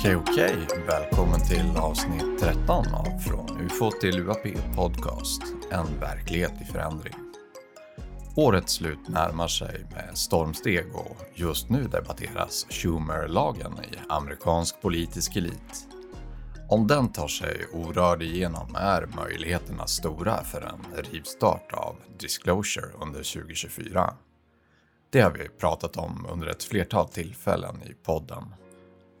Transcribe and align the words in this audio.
Okej, 0.00 0.16
okej. 0.16 0.56
Välkommen 0.86 1.40
till 1.40 1.76
avsnitt 1.76 2.40
13 2.40 2.86
av 2.94 3.18
Från 3.18 3.60
UFO 3.60 3.90
till 3.90 4.20
UAP 4.20 4.76
Podcast. 4.76 5.42
En 5.70 6.00
verklighet 6.00 6.52
i 6.62 6.64
förändring. 6.64 7.14
Årets 8.36 8.72
slut 8.72 9.08
närmar 9.08 9.48
sig 9.48 9.86
med 9.90 10.18
stormsteg 10.18 10.94
och 10.94 11.16
just 11.34 11.68
nu 11.68 11.84
debatteras 11.84 12.66
Schumer-lagen 12.70 13.72
i 13.72 13.96
amerikansk 14.08 14.80
politisk 14.80 15.36
elit. 15.36 15.88
Om 16.68 16.86
den 16.86 17.12
tar 17.12 17.28
sig 17.28 17.66
orörd 17.72 18.22
igenom 18.22 18.74
är 18.74 19.06
möjligheterna 19.16 19.86
stora 19.86 20.44
för 20.44 20.60
en 20.60 21.04
rivstart 21.04 21.72
av 21.72 21.96
Disclosure 22.18 22.86
under 23.02 23.42
2024. 23.42 24.14
Det 25.10 25.20
har 25.20 25.30
vi 25.30 25.48
pratat 25.48 25.96
om 25.96 26.26
under 26.32 26.46
ett 26.46 26.64
flertal 26.64 27.08
tillfällen 27.08 27.82
i 27.82 27.94
podden. 28.04 28.44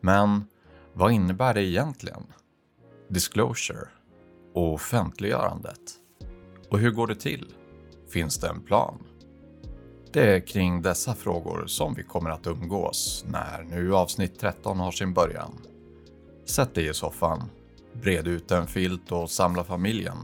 Men 0.00 0.44
vad 0.94 1.12
innebär 1.12 1.54
det 1.54 1.62
egentligen? 1.62 2.22
Disclosure 3.08 3.88
och 4.54 4.74
offentliggörandet? 4.74 5.80
Och 6.70 6.78
hur 6.78 6.90
går 6.90 7.06
det 7.06 7.14
till? 7.14 7.54
Finns 8.12 8.38
det 8.38 8.48
en 8.48 8.60
plan? 8.60 9.04
Det 10.12 10.34
är 10.34 10.46
kring 10.46 10.82
dessa 10.82 11.14
frågor 11.14 11.66
som 11.66 11.94
vi 11.94 12.02
kommer 12.02 12.30
att 12.30 12.46
umgås 12.46 13.24
när 13.28 13.62
nu 13.62 13.94
avsnitt 13.94 14.38
13 14.38 14.80
har 14.80 14.90
sin 14.90 15.14
början. 15.14 15.52
Sätt 16.44 16.74
dig 16.74 16.88
i 16.88 16.94
soffan, 16.94 17.50
bred 17.92 18.28
ut 18.28 18.50
en 18.50 18.66
filt 18.66 19.12
och 19.12 19.30
samla 19.30 19.64
familjen. 19.64 20.16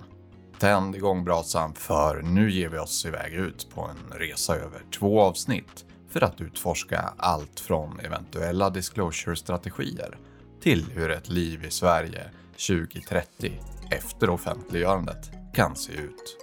Tänd 0.58 0.96
igång 0.96 1.24
brasan 1.24 1.74
för 1.74 2.22
nu 2.22 2.50
ger 2.50 2.68
vi 2.68 2.78
oss 2.78 3.06
iväg 3.06 3.34
ut 3.34 3.68
på 3.74 3.80
en 3.82 4.18
resa 4.18 4.56
över 4.56 4.82
två 4.98 5.20
avsnitt 5.20 5.84
för 6.08 6.24
att 6.24 6.40
utforska 6.40 7.14
allt 7.16 7.60
från 7.60 8.01
eventuella 8.01 8.70
disclosure-strategier 8.70 10.18
till 10.60 10.85
hur 10.95 11.10
ett 11.10 11.29
liv 11.29 11.65
i 11.65 11.71
Sverige 11.71 12.30
2030 12.68 13.52
efter 13.90 14.30
offentliggörandet 14.30 15.30
kan 15.54 15.76
se 15.76 15.93
ut. 15.93 16.37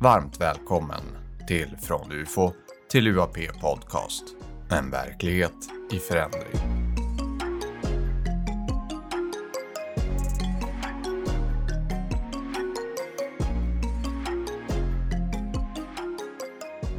Varmt 0.00 0.40
välkommen 0.40 1.02
till 1.48 1.76
Från 1.82 2.12
UFO 2.12 2.52
till 2.90 3.08
UAP 3.08 3.36
Podcast. 3.60 4.24
En 4.70 4.90
verklighet 4.90 5.52
i 5.92 5.98
förändring. 5.98 6.82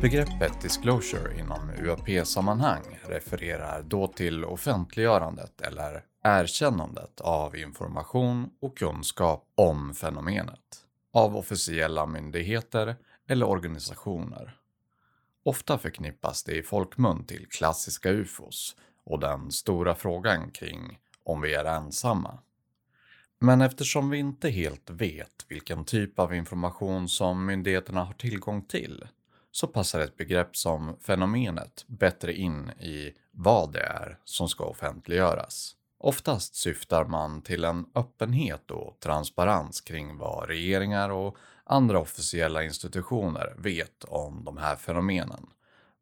Begreppet 0.01 0.61
disclosure 0.61 1.39
inom 1.39 1.69
UAP-sammanhang 1.83 2.99
refererar 3.07 3.83
då 3.83 4.07
till 4.07 4.45
offentliggörandet 4.45 5.61
eller 5.61 6.03
erkännandet 6.23 7.21
av 7.21 7.57
information 7.57 8.49
och 8.59 8.77
kunskap 8.77 9.51
om 9.55 9.93
fenomenet 9.93 10.85
av 11.11 11.37
officiella 11.37 12.05
myndigheter 12.05 12.95
eller 13.27 13.47
organisationer. 13.47 14.57
Ofta 15.43 15.77
förknippas 15.77 16.43
det 16.43 16.57
i 16.57 16.63
folkmun 16.63 17.25
till 17.25 17.47
klassiska 17.47 18.09
ufos 18.09 18.75
och 19.03 19.19
den 19.19 19.51
stora 19.51 19.95
frågan 19.95 20.51
kring 20.51 20.99
om 21.23 21.41
vi 21.41 21.53
är 21.53 21.65
ensamma. 21.65 22.39
Men 23.39 23.61
eftersom 23.61 24.09
vi 24.09 24.17
inte 24.17 24.49
helt 24.49 24.89
vet 24.89 25.45
vilken 25.47 25.85
typ 25.85 26.19
av 26.19 26.33
information 26.35 27.09
som 27.09 27.45
myndigheterna 27.45 28.03
har 28.03 28.13
tillgång 28.13 28.61
till 28.61 29.07
så 29.51 29.67
passar 29.67 29.99
ett 29.99 30.17
begrepp 30.17 30.57
som 30.57 30.97
fenomenet 31.01 31.85
bättre 31.87 32.33
in 32.33 32.69
i 32.69 33.13
vad 33.31 33.73
det 33.73 33.83
är 33.83 34.19
som 34.23 34.49
ska 34.49 34.63
offentliggöras. 34.63 35.75
Oftast 36.03 36.55
syftar 36.55 37.05
man 37.05 37.41
till 37.41 37.63
en 37.63 37.85
öppenhet 37.95 38.71
och 38.71 38.97
transparens 38.99 39.81
kring 39.81 40.17
vad 40.17 40.47
regeringar 40.47 41.09
och 41.09 41.37
andra 41.63 41.99
officiella 41.99 42.63
institutioner 42.63 43.53
vet 43.57 44.03
om 44.03 44.43
de 44.43 44.57
här 44.57 44.75
fenomenen. 44.75 45.45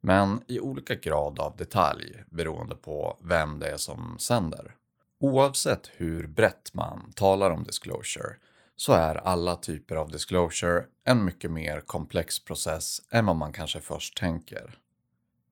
Men 0.01 0.41
i 0.47 0.59
olika 0.59 0.95
grad 0.95 1.39
av 1.39 1.55
detalj 1.57 2.23
beroende 2.29 2.75
på 2.75 3.17
vem 3.21 3.59
det 3.59 3.69
är 3.69 3.77
som 3.77 4.15
sänder. 4.19 4.75
Oavsett 5.19 5.91
hur 5.95 6.27
brett 6.27 6.73
man 6.73 7.11
talar 7.15 7.51
om 7.51 7.63
disclosure 7.63 8.35
så 8.75 8.93
är 8.93 9.15
alla 9.15 9.55
typer 9.55 9.95
av 9.95 10.11
disclosure 10.11 10.85
en 11.05 11.25
mycket 11.25 11.51
mer 11.51 11.81
komplex 11.81 12.45
process 12.45 13.01
än 13.11 13.25
vad 13.25 13.35
man 13.35 13.53
kanske 13.53 13.81
först 13.81 14.17
tänker. 14.17 14.80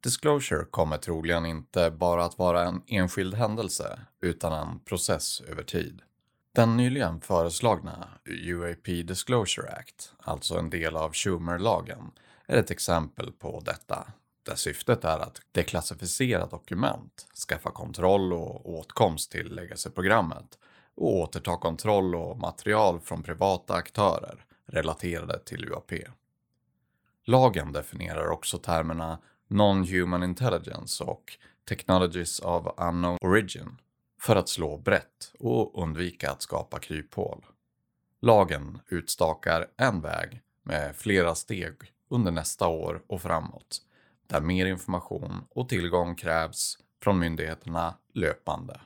Disclosure 0.04 0.66
kommer 0.66 0.98
troligen 0.98 1.46
inte 1.46 1.92
bara 1.92 2.26
att 2.26 2.38
vara 2.38 2.66
en 2.66 2.82
enskild 2.88 3.34
händelse 3.34 4.00
utan 4.22 4.54
en 4.54 4.80
process 4.80 5.42
över 5.42 5.64
tid. 5.64 6.02
Den 6.56 6.78
nyligen 6.78 7.22
föreslagna 7.22 8.08
UAP 8.26 8.86
Disclosure 8.86 9.72
Act, 9.72 10.14
alltså 10.20 10.58
en 10.58 10.70
del 10.70 10.96
av 10.96 11.14
Schumer-lagen, 11.14 12.12
är 12.46 12.58
ett 12.58 12.72
exempel 12.72 13.32
på 13.32 13.60
detta, 13.66 14.08
där 14.44 14.56
syftet 14.56 15.06
är 15.06 15.20
att 15.20 15.42
deklassificera 15.52 16.46
dokument, 16.46 17.28
skaffa 17.50 17.72
kontroll 17.72 18.34
och 18.34 18.70
åtkomst 18.70 19.32
till 19.32 19.56
legacy-programmet 19.56 20.58
och 20.96 21.18
återta 21.18 21.58
kontroll 21.58 22.16
och 22.16 22.38
material 22.38 23.00
från 23.00 23.24
privata 23.24 23.74
aktörer 23.74 24.46
relaterade 24.66 25.40
till 25.40 25.66
UAP. 25.66 25.92
Lagen 27.26 27.72
definierar 27.72 28.30
också 28.30 28.58
termerna 28.58 29.20
Non-Human 29.52 30.24
Intelligence 30.24 31.04
och 31.04 31.38
Technologies 31.70 32.40
of 32.40 32.68
Unknown 32.78 33.18
Origin 33.22 33.78
för 34.22 34.36
att 34.36 34.50
slå 34.50 34.78
brett 34.78 35.34
och 35.40 35.84
undvika 35.84 36.32
att 36.32 36.42
skapa 36.42 36.80
kryphål. 36.80 37.46
Lagen 38.22 38.80
utstakar 38.88 39.68
en 39.78 40.02
väg 40.02 40.42
med 40.64 40.96
flera 40.96 41.36
steg 41.36 41.76
under 42.10 42.32
nästa 42.32 42.68
år 42.68 43.02
och 43.08 43.22
framåt 43.22 43.82
där 44.28 44.42
mer 44.42 44.66
information 44.66 45.46
och 45.50 45.70
tillgång 45.70 46.16
krävs 46.16 46.78
från 47.04 47.20
myndigheterna 47.20 47.98
löpande. 48.14 48.82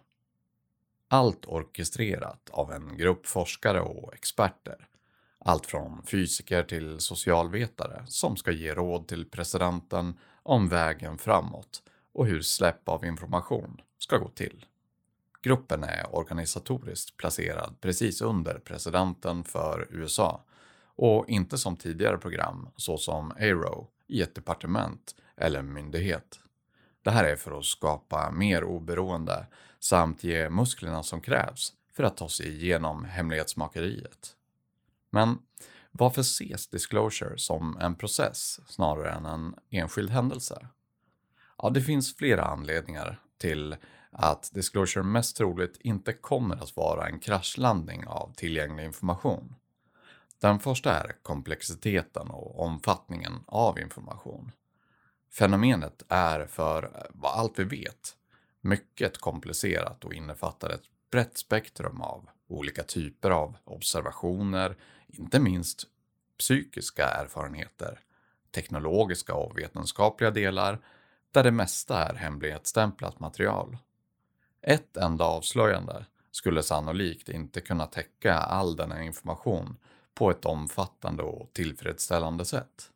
Allt 1.07 1.45
orkestrerat 1.45 2.50
av 2.51 2.72
en 2.72 2.97
grupp 2.97 3.25
forskare 3.25 3.81
och 3.81 4.13
experter. 4.13 4.88
Allt 5.45 5.65
från 5.65 6.03
fysiker 6.03 6.63
till 6.63 6.99
socialvetare 6.99 8.03
som 8.07 8.35
ska 8.35 8.51
ge 8.51 8.73
råd 8.73 9.07
till 9.07 9.25
presidenten 9.25 10.19
om 10.43 10.69
vägen 10.69 11.17
framåt 11.17 11.83
och 12.13 12.27
hur 12.27 12.41
släpp 12.41 12.89
av 12.89 13.05
information 13.05 13.81
ska 13.97 14.17
gå 14.17 14.29
till. 14.29 14.65
Gruppen 15.41 15.83
är 15.83 16.15
organisatoriskt 16.15 17.17
placerad 17.17 17.75
precis 17.81 18.21
under 18.21 18.59
presidenten 18.59 19.43
för 19.43 19.87
USA 19.89 20.43
och 20.95 21.29
inte 21.29 21.57
som 21.57 21.77
tidigare 21.77 22.17
program 22.17 22.69
såsom 22.75 23.31
ARO 23.31 23.87
i 24.07 24.21
ett 24.21 24.35
departement 24.35 25.15
eller 25.37 25.61
myndighet. 25.61 26.39
Det 27.01 27.11
här 27.11 27.23
är 27.23 27.35
för 27.35 27.59
att 27.59 27.65
skapa 27.65 28.31
mer 28.31 28.63
oberoende 28.63 29.45
samt 29.79 30.23
ge 30.23 30.49
musklerna 30.49 31.03
som 31.03 31.21
krävs 31.21 31.73
för 31.93 32.03
att 32.03 32.17
ta 32.17 32.29
sig 32.29 32.47
igenom 32.47 33.05
hemlighetsmakeriet. 33.05 34.35
Men 35.13 35.38
varför 35.91 36.22
ses 36.22 36.68
disclosure 36.68 37.38
som 37.38 37.78
en 37.78 37.96
process 37.96 38.59
snarare 38.68 39.12
än 39.12 39.25
en 39.25 39.56
enskild 39.69 40.09
händelse? 40.09 40.68
Ja, 41.57 41.69
det 41.69 41.81
finns 41.81 42.16
flera 42.16 42.44
anledningar 42.44 43.22
till 43.38 43.75
att 44.12 44.50
disclosure 44.53 45.03
mest 45.03 45.38
troligt 45.38 45.78
inte 45.79 46.13
kommer 46.13 46.56
att 46.56 46.75
vara 46.75 47.07
en 47.07 47.19
kraschlandning 47.19 48.07
av 48.07 48.34
tillgänglig 48.35 48.85
information. 48.85 49.56
Den 50.41 50.59
första 50.59 50.94
är 50.94 51.16
komplexiteten 51.24 52.28
och 52.30 52.59
omfattningen 52.59 53.33
av 53.45 53.80
information. 53.80 54.51
Fenomenet 55.31 56.04
är, 56.09 56.45
för 56.45 57.07
vad 57.13 57.39
allt 57.39 57.59
vi 57.59 57.63
vet, 57.63 58.16
mycket 58.62 59.18
komplicerat 59.18 60.06
och 60.06 60.13
innefattar 60.13 60.69
ett 60.69 60.83
brett 61.12 61.38
spektrum 61.38 62.01
av 62.01 62.30
olika 62.48 62.83
typer 62.83 63.31
av 63.31 63.57
observationer, 63.63 64.75
inte 65.13 65.39
minst 65.39 65.88
psykiska 66.39 67.07
erfarenheter, 67.07 68.00
teknologiska 68.51 69.33
och 69.33 69.57
vetenskapliga 69.57 70.31
delar, 70.31 70.80
där 71.31 71.44
det 71.44 71.51
mesta 71.51 72.04
är 72.04 72.13
hemlighetsstämplat 72.13 73.19
material. 73.19 73.77
Ett 74.62 74.98
enda 74.98 75.25
avslöjande 75.25 76.06
skulle 76.31 76.63
sannolikt 76.63 77.30
inte 77.30 77.62
kunna 77.62 77.86
täcka 77.86 78.33
all 78.33 78.75
denna 78.75 79.04
information 79.04 79.77
på 80.13 80.31
ett 80.31 80.45
omfattande 80.45 81.24
och 81.24 81.54
tillfredsställande 81.54 82.45
sätt. 82.45 82.89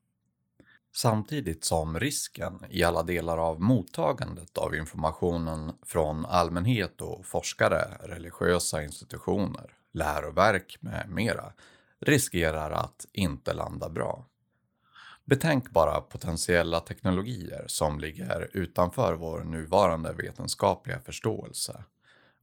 Samtidigt 0.95 1.63
som 1.63 1.99
risken 1.99 2.65
i 2.69 2.83
alla 2.83 3.03
delar 3.03 3.37
av 3.37 3.61
mottagandet 3.61 4.57
av 4.57 4.75
informationen 4.75 5.73
från 5.85 6.25
allmänhet 6.25 7.01
och 7.01 7.25
forskare, 7.25 7.97
religiösa 8.01 8.83
institutioner, 8.83 9.73
läroverk 9.91 10.77
med 10.79 11.09
mera 11.09 11.53
riskerar 11.99 12.71
att 12.71 13.05
inte 13.11 13.53
landa 13.53 13.89
bra. 13.89 14.25
Betänk 15.25 15.69
bara 15.69 16.01
potentiella 16.01 16.79
teknologier 16.79 17.63
som 17.67 17.99
ligger 17.99 18.49
utanför 18.53 19.13
vår 19.13 19.43
nuvarande 19.43 20.13
vetenskapliga 20.13 20.99
förståelse 20.99 21.83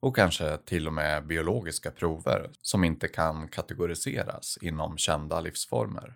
och 0.01 0.17
kanske 0.17 0.56
till 0.56 0.87
och 0.87 0.93
med 0.93 1.27
biologiska 1.27 1.91
prover 1.91 2.51
som 2.62 2.85
inte 2.85 3.09
kan 3.09 3.49
kategoriseras 3.49 4.59
inom 4.61 4.99
kända 4.99 5.41
livsformer. 5.41 6.15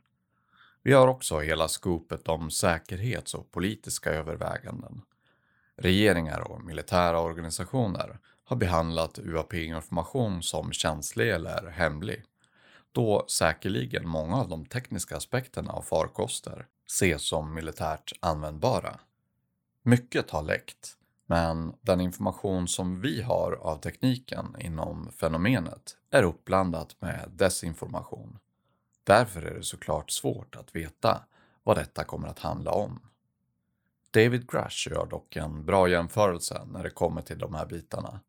Vi 0.82 0.92
har 0.92 1.08
också 1.08 1.38
hela 1.38 1.68
skopet 1.68 2.28
om 2.28 2.50
säkerhets 2.50 3.34
och 3.34 3.50
politiska 3.50 4.10
överväganden. 4.10 5.02
Regeringar 5.76 6.40
och 6.40 6.64
militära 6.64 7.20
organisationer 7.20 8.18
har 8.44 8.56
behandlat 8.56 9.18
UAP-information 9.18 10.42
som 10.42 10.72
känslig 10.72 11.30
eller 11.30 11.66
hemlig, 11.70 12.24
då 12.92 13.24
säkerligen 13.28 14.08
många 14.08 14.36
av 14.36 14.48
de 14.48 14.66
tekniska 14.66 15.16
aspekterna 15.16 15.72
av 15.72 15.82
farkoster 15.82 16.66
ses 16.86 17.22
som 17.22 17.54
militärt 17.54 18.12
användbara. 18.20 19.00
Mycket 19.82 20.30
har 20.30 20.42
läckt, 20.42 20.96
men 21.26 21.74
den 21.80 22.00
information 22.00 22.68
som 22.68 23.00
vi 23.00 23.22
har 23.22 23.52
av 23.52 23.76
tekniken 23.76 24.56
inom 24.58 25.12
fenomenet 25.12 25.96
är 26.10 26.22
uppblandat 26.22 26.96
med 27.00 27.30
desinformation. 27.32 28.38
Därför 29.04 29.42
är 29.42 29.54
det 29.54 29.62
såklart 29.62 30.10
svårt 30.10 30.56
att 30.56 30.76
veta 30.76 31.24
vad 31.62 31.76
detta 31.76 32.04
kommer 32.04 32.28
att 32.28 32.38
handla 32.38 32.70
om. 32.70 33.00
David 34.10 34.50
Grush 34.50 34.88
gör 34.90 35.06
dock 35.06 35.36
en 35.36 35.64
bra 35.64 35.88
jämförelse 35.88 36.66
när 36.72 36.82
det 36.82 36.90
kommer 36.90 37.22
till 37.22 37.38
de 37.38 37.54
här 37.54 37.66
bitarna. 37.66 38.20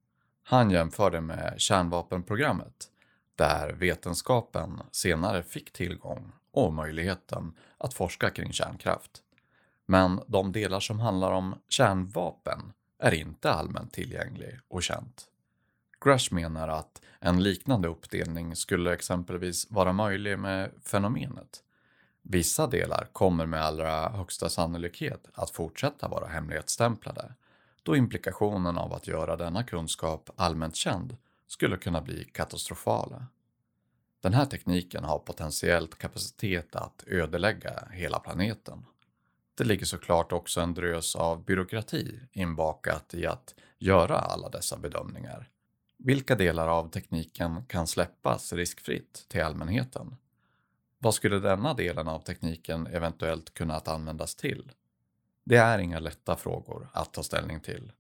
Han 0.44 0.72
jämför 0.72 1.12
det 1.12 1.22
med 1.22 1.54
kärnvapenprogrammet, 1.58 2.88
där 3.40 3.74
vetenskapen 3.74 4.82
senare 4.92 5.44
fick 5.44 5.74
tillgång 5.74 6.32
och 6.52 6.74
möjligheten 6.74 7.54
att 7.78 7.94
forska 7.94 8.30
kring 8.30 8.54
kärnkraft. 8.54 9.22
Men 9.86 10.22
de 10.28 10.52
delar 10.52 10.80
som 10.80 11.00
handlar 11.00 11.32
om 11.32 11.56
kärnvapen 11.70 12.74
är 13.00 13.14
inte 13.14 13.52
allmänt 13.52 13.94
tillgänglig 13.94 14.60
och 14.68 14.84
känt. 14.84 15.26
Grush 16.02 16.34
menar 16.34 16.68
att 16.68 17.02
en 17.20 17.44
liknande 17.44 17.88
uppdelning 17.88 18.56
skulle 18.56 18.94
exempelvis 18.94 19.72
vara 19.72 19.94
möjlig 19.94 20.40
med 20.40 20.72
fenomenet. 20.86 21.64
Vissa 22.22 22.68
delar 22.68 23.08
kommer 23.12 23.46
med 23.46 23.62
allra 23.62 24.10
högsta 24.10 24.50
sannolikhet 24.50 25.28
att 25.34 25.50
fortsätta 25.50 26.08
vara 26.08 26.28
hemlighetsstämplade, 26.28 27.34
då 27.84 27.96
implikationen 27.96 28.78
av 28.78 28.94
att 28.94 29.08
göra 29.08 29.36
denna 29.36 29.64
kunskap 29.64 30.30
allmänt 30.36 30.76
känd 30.76 31.18
skulle 31.50 31.78
kunna 31.78 32.02
bli 32.02 32.24
katastrofala. 32.24 33.26
Den 34.22 34.34
här 34.34 34.46
tekniken 34.46 35.04
har 35.04 35.20
potentiellt 35.20 35.98
kapacitet 35.98 36.76
att 36.76 37.04
ödelägga 37.08 37.88
hela 37.92 38.20
planeten. 38.20 38.86
Det 39.56 39.64
ligger 39.64 39.86
såklart 39.86 40.32
också 40.32 40.62
en 40.62 40.74
drös 40.74 41.16
av 41.16 41.46
byråkrati 41.46 42.20
inbakat 42.32 43.14
i 43.14 43.26
att 43.26 43.56
göra 43.78 44.16
alla 44.16 44.50
dessa 44.50 44.78
bedömningar. 44.78 45.50
Vilka 45.98 46.36
delar 46.36 46.68
av 46.68 46.90
tekniken 46.90 47.66
kan 47.66 47.88
släppas 47.88 48.54
riskfritt 48.54 49.26
till 49.28 49.44
allmänheten? 49.44 50.16
Vad 50.98 51.14
skulle 51.14 51.40
denna 51.40 51.74
delen 51.74 52.08
av 52.08 52.20
tekniken 52.20 52.88
eventuellt 52.88 53.54
kunna 53.54 53.76
att 53.76 53.88
användas 53.88 54.36
till? 54.36 54.72
Det 55.44 55.58
är 55.58 55.80
inga 55.80 56.00
lätta 56.00 56.36
frågor 56.36 56.90
att 56.94 57.14
ta 57.14 57.24
ställning 57.24 57.60
till. 57.60 57.92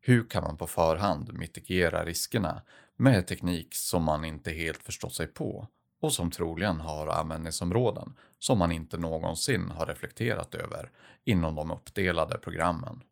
Hur 0.00 0.28
kan 0.30 0.42
man 0.42 0.56
på 0.56 0.66
förhand 0.66 1.32
mitigera 1.32 2.04
riskerna 2.04 2.62
med 2.96 3.26
teknik 3.26 3.74
som 3.74 4.04
man 4.04 4.24
inte 4.24 4.50
helt 4.50 4.82
förstått 4.82 5.14
sig 5.14 5.26
på 5.26 5.68
och 6.00 6.12
som 6.12 6.30
troligen 6.30 6.80
har 6.80 7.06
användningsområden 7.06 8.16
som 8.38 8.58
man 8.58 8.72
inte 8.72 8.98
någonsin 8.98 9.70
har 9.70 9.86
reflekterat 9.86 10.54
över 10.54 10.90
inom 11.24 11.54
de 11.54 11.70
uppdelade 11.70 12.38
programmen. 12.38 13.02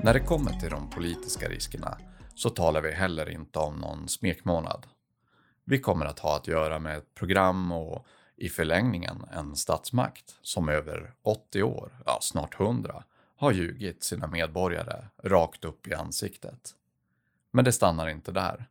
När 0.00 0.14
det 0.14 0.20
kommer 0.20 0.50
till 0.50 0.70
de 0.70 0.90
politiska 0.90 1.48
riskerna 1.48 1.98
så 2.34 2.50
talar 2.50 2.80
vi 2.80 2.92
heller 2.92 3.30
inte 3.30 3.58
om 3.58 3.76
någon 3.76 4.08
smekmånad. 4.08 4.86
Vi 5.64 5.78
kommer 5.78 6.06
att 6.06 6.18
ha 6.18 6.36
att 6.36 6.48
göra 6.48 6.78
med 6.78 6.98
ett 6.98 7.14
program 7.14 7.72
och 7.72 8.06
i 8.38 8.48
förlängningen 8.48 9.24
en 9.32 9.56
statsmakt 9.56 10.36
som 10.42 10.68
över 10.68 11.12
80 11.22 11.62
år, 11.62 11.92
ja 12.06 12.18
snart 12.20 12.60
100, 12.60 13.04
har 13.36 13.52
ljugit 13.52 14.02
sina 14.02 14.26
medborgare 14.26 15.04
rakt 15.22 15.64
upp 15.64 15.86
i 15.86 15.94
ansiktet. 15.94 16.74
Men 17.50 17.64
det 17.64 17.72
stannar 17.72 18.08
inte 18.08 18.32
där. 18.32 18.66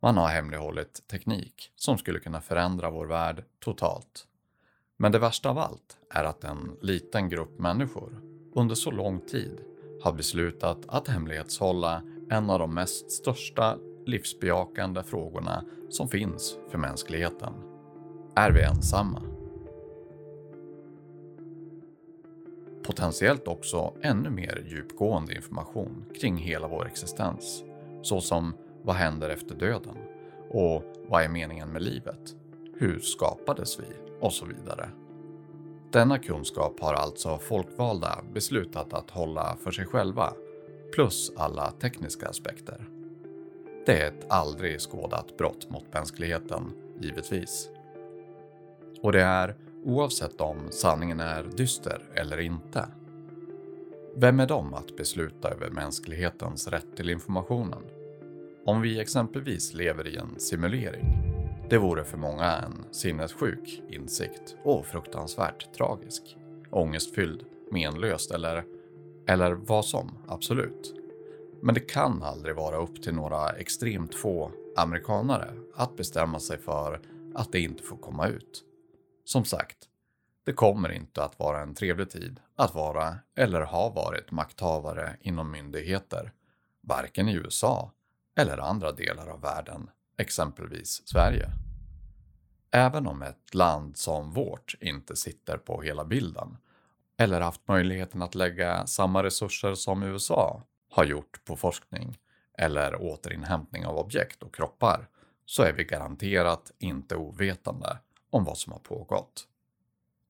Man 0.00 0.16
har 0.16 0.28
hemlighållit 0.28 1.02
teknik 1.06 1.72
som 1.76 1.98
skulle 1.98 2.18
kunna 2.18 2.40
förändra 2.40 2.90
vår 2.90 3.06
värld 3.06 3.44
totalt. 3.58 4.26
Men 4.96 5.12
det 5.12 5.18
värsta 5.18 5.50
av 5.50 5.58
allt 5.58 5.96
är 6.10 6.24
att 6.24 6.44
en 6.44 6.76
liten 6.82 7.28
grupp 7.28 7.58
människor 7.58 8.20
under 8.54 8.74
så 8.74 8.90
lång 8.90 9.20
tid 9.20 9.60
har 10.02 10.12
beslutat 10.12 10.78
att 10.88 11.08
hemlighetshålla 11.08 12.02
en 12.30 12.50
av 12.50 12.58
de 12.58 12.74
mest 12.74 13.10
största 13.10 13.78
livsbejakande 14.06 15.02
frågorna 15.02 15.64
som 15.90 16.08
finns 16.08 16.56
för 16.70 16.78
mänskligheten. 16.78 17.65
Är 18.38 18.50
vi 18.50 18.62
ensamma? 18.62 19.22
Potentiellt 22.82 23.48
också 23.48 23.94
ännu 24.02 24.30
mer 24.30 24.64
djupgående 24.66 25.34
information 25.34 26.04
kring 26.20 26.36
hela 26.36 26.68
vår 26.68 26.86
existens, 26.86 27.64
såsom 28.02 28.54
vad 28.82 28.96
händer 28.96 29.30
efter 29.30 29.54
döden? 29.54 29.96
Och 30.50 30.82
vad 31.08 31.22
är 31.22 31.28
meningen 31.28 31.68
med 31.68 31.82
livet? 31.82 32.36
Hur 32.78 32.98
skapades 32.98 33.80
vi? 33.80 33.84
Och 34.20 34.32
så 34.32 34.46
vidare. 34.46 34.90
Denna 35.92 36.18
kunskap 36.18 36.80
har 36.80 36.94
alltså 36.94 37.38
folkvalda 37.38 38.24
beslutat 38.34 38.92
att 38.92 39.10
hålla 39.10 39.56
för 39.64 39.70
sig 39.70 39.86
själva, 39.86 40.32
plus 40.94 41.32
alla 41.36 41.70
tekniska 41.70 42.28
aspekter. 42.28 42.88
Det 43.86 44.00
är 44.02 44.08
ett 44.08 44.26
aldrig 44.28 44.80
skådat 44.80 45.36
brott 45.38 45.70
mot 45.70 45.92
mänskligheten, 45.92 46.72
givetvis. 47.00 47.70
Och 49.00 49.12
det 49.12 49.22
är 49.22 49.56
oavsett 49.84 50.40
om 50.40 50.56
sanningen 50.70 51.20
är 51.20 51.42
dyster 51.56 52.02
eller 52.14 52.40
inte. 52.40 52.88
Vem 54.14 54.40
är 54.40 54.46
de 54.46 54.74
att 54.74 54.96
besluta 54.96 55.50
över 55.50 55.70
mänsklighetens 55.70 56.68
rätt 56.68 56.96
till 56.96 57.10
informationen? 57.10 57.82
Om 58.66 58.80
vi 58.80 59.00
exempelvis 59.00 59.74
lever 59.74 60.06
i 60.06 60.16
en 60.16 60.40
simulering, 60.40 61.06
det 61.70 61.78
vore 61.78 62.04
för 62.04 62.18
många 62.18 62.52
en 62.52 62.84
sinnessjuk 62.90 63.82
insikt 63.88 64.56
och 64.64 64.86
fruktansvärt 64.86 65.74
tragisk. 65.74 66.36
Ångestfylld, 66.70 67.44
menlöst 67.70 68.30
eller, 68.30 68.64
eller 69.26 69.52
vad 69.52 69.84
som, 69.84 70.18
absolut. 70.26 70.94
Men 71.62 71.74
det 71.74 71.80
kan 71.80 72.22
aldrig 72.22 72.56
vara 72.56 72.76
upp 72.76 73.02
till 73.02 73.14
några 73.14 73.48
extremt 73.48 74.14
få 74.14 74.50
amerikanare 74.76 75.50
att 75.74 75.96
bestämma 75.96 76.40
sig 76.40 76.58
för 76.58 77.00
att 77.34 77.52
det 77.52 77.60
inte 77.60 77.82
får 77.82 77.96
komma 77.96 78.28
ut. 78.28 78.64
Som 79.26 79.44
sagt, 79.44 79.76
det 80.44 80.52
kommer 80.52 80.92
inte 80.92 81.24
att 81.24 81.38
vara 81.38 81.60
en 81.60 81.74
trevlig 81.74 82.10
tid 82.10 82.40
att 82.56 82.74
vara 82.74 83.18
eller 83.36 83.60
ha 83.60 83.90
varit 83.90 84.30
makthavare 84.30 85.16
inom 85.20 85.50
myndigheter, 85.50 86.32
varken 86.80 87.28
i 87.28 87.32
USA 87.32 87.92
eller 88.36 88.58
andra 88.58 88.92
delar 88.92 89.26
av 89.26 89.40
världen, 89.40 89.90
exempelvis 90.18 91.08
Sverige. 91.08 91.50
Även 92.70 93.06
om 93.06 93.22
ett 93.22 93.54
land 93.54 93.96
som 93.96 94.30
vårt 94.30 94.74
inte 94.80 95.16
sitter 95.16 95.58
på 95.58 95.82
hela 95.82 96.04
bilden 96.04 96.56
eller 97.18 97.40
haft 97.40 97.68
möjligheten 97.68 98.22
att 98.22 98.34
lägga 98.34 98.86
samma 98.86 99.22
resurser 99.22 99.74
som 99.74 100.02
USA 100.02 100.62
har 100.90 101.04
gjort 101.04 101.44
på 101.44 101.56
forskning 101.56 102.18
eller 102.58 103.02
återinhämtning 103.02 103.86
av 103.86 103.98
objekt 103.98 104.42
och 104.42 104.54
kroppar 104.54 105.08
så 105.44 105.62
är 105.62 105.72
vi 105.72 105.84
garanterat 105.84 106.72
inte 106.78 107.16
ovetande 107.16 107.98
om 108.36 108.44
vad 108.44 108.58
som 108.58 108.72
har 108.72 108.80
pågått. 108.80 109.46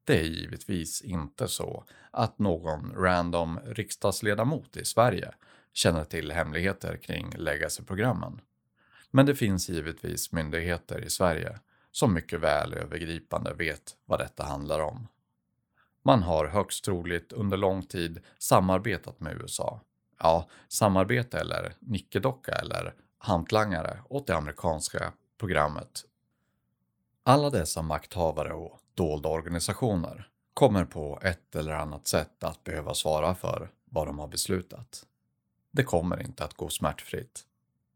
Det 0.04 0.20
är 0.20 0.24
givetvis 0.24 1.02
inte 1.02 1.48
så 1.48 1.84
att 2.10 2.38
någon 2.38 2.92
random 2.96 3.60
riksdagsledamot 3.64 4.76
i 4.76 4.84
Sverige 4.84 5.34
känner 5.72 6.04
till 6.04 6.32
hemligheter 6.32 6.96
kring 6.96 7.34
legacy-programmen. 7.36 8.40
Men 9.10 9.26
det 9.26 9.34
finns 9.34 9.68
givetvis 9.68 10.32
myndigheter 10.32 11.00
i 11.00 11.10
Sverige 11.10 11.58
som 11.92 12.14
mycket 12.14 12.40
väl 12.40 12.74
övergripande 12.74 13.54
vet 13.54 13.96
vad 14.04 14.18
detta 14.18 14.44
handlar 14.44 14.80
om. 14.80 15.08
Man 16.02 16.22
har 16.22 16.46
högst 16.46 16.84
troligt 16.84 17.32
under 17.32 17.56
lång 17.56 17.82
tid 17.82 18.20
samarbetat 18.38 19.20
med 19.20 19.42
USA. 19.42 19.80
Ja, 20.18 20.48
samarbete 20.68 21.38
eller 21.38 21.74
nickedocka 21.78 22.52
eller 22.52 22.94
hantlangare 23.18 23.98
åt 24.08 24.26
det 24.26 24.36
amerikanska 24.36 25.12
programmet. 25.38 26.04
Alla 27.28 27.50
dessa 27.50 27.82
makthavare 27.82 28.52
och 28.52 28.80
dolda 28.94 29.28
organisationer 29.28 30.28
kommer 30.54 30.84
på 30.84 31.18
ett 31.22 31.56
eller 31.56 31.72
annat 31.72 32.06
sätt 32.06 32.44
att 32.44 32.64
behöva 32.64 32.94
svara 32.94 33.34
för 33.34 33.70
vad 33.84 34.06
de 34.06 34.18
har 34.18 34.28
beslutat. 34.28 35.06
Det 35.70 35.84
kommer 35.84 36.22
inte 36.22 36.44
att 36.44 36.54
gå 36.54 36.68
smärtfritt. 36.68 37.44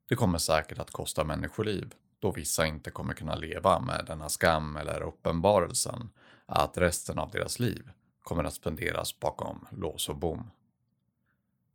Det 0.08 0.14
kommer 0.14 0.38
säkert 0.38 0.78
att 0.78 0.90
kosta 0.90 1.24
människoliv 1.24 1.94
då 2.18 2.32
vissa 2.32 2.66
inte 2.66 2.90
kommer 2.90 3.14
kunna 3.14 3.34
leva 3.34 3.80
med 3.80 4.04
denna 4.06 4.28
skam 4.28 4.76
eller 4.76 5.02
uppenbarelsen 5.02 6.10
att 6.46 6.78
resten 6.78 7.18
av 7.18 7.30
deras 7.30 7.58
liv 7.58 7.90
kommer 8.22 8.44
att 8.44 8.54
spenderas 8.54 9.20
bakom 9.20 9.66
lås 9.70 10.08
och 10.08 10.16
bom. 10.16 10.50